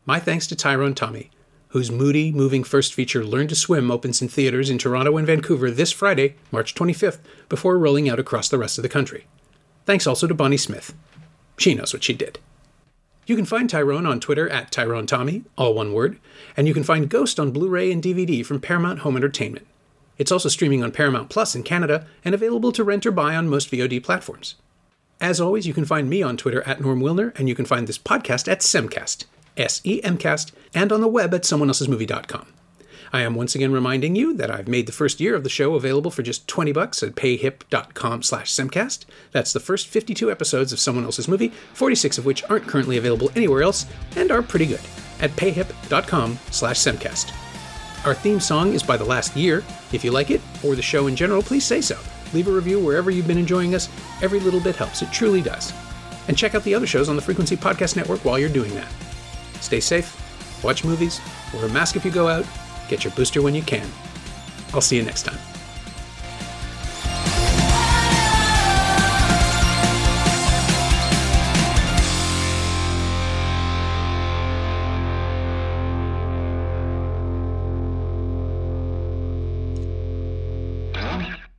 [0.05, 1.31] My thanks to Thyrone Tommy,
[1.69, 5.71] whose moody, moving first feature Learn to Swim opens in theaters in Toronto and Vancouver
[5.71, 7.19] this Friday, March 25th,
[7.49, 9.27] before rolling out across the rest of the country.
[9.89, 10.93] Thanks also to Bonnie Smith.
[11.57, 12.39] She knows what she did.
[13.27, 16.19] You can find Thyrone on Twitter at Thyrone Tommy, all one word,
[16.59, 19.67] and you can find Ghost on Blu ray and DVD from Paramount Home Entertainment.
[20.19, 23.49] It's also streaming on Paramount Plus in Canada and available to rent or buy on
[23.49, 24.57] most VOD platforms.
[25.23, 27.87] As always, you can find me on Twitter at Norm Wilner, and you can find
[27.87, 29.25] this podcast at Semcast,
[29.57, 32.58] S E M Cast, and on the web at someoneelsesmovie.com.
[33.13, 35.75] I am once again reminding you that I've made the first year of the show
[35.75, 39.07] available for just 20 bucks at payhip.com slash semcast.
[39.33, 43.31] That's the first 52 episodes of Someone Else's Movie, 46 of which aren't currently available
[43.35, 43.87] anywhere else
[44.17, 44.81] and are pretty good
[45.21, 47.33] at payhip.com slash semcast.
[48.07, 49.65] Our theme song is by The Last Year.
[49.93, 51.99] If you like it, or the show in general, please say so.
[52.33, 53.89] Leave a review wherever you've been enjoying us.
[54.23, 55.73] Every little bit helps, it truly does.
[56.29, 58.93] And check out the other shows on the Frequency Podcast Network while you're doing that.
[59.61, 60.15] Stay safe,
[60.63, 61.21] watch movies,
[61.53, 62.45] wear a mask if you go out,
[62.89, 63.87] Get your booster when you can.
[64.73, 65.39] I'll see you next time.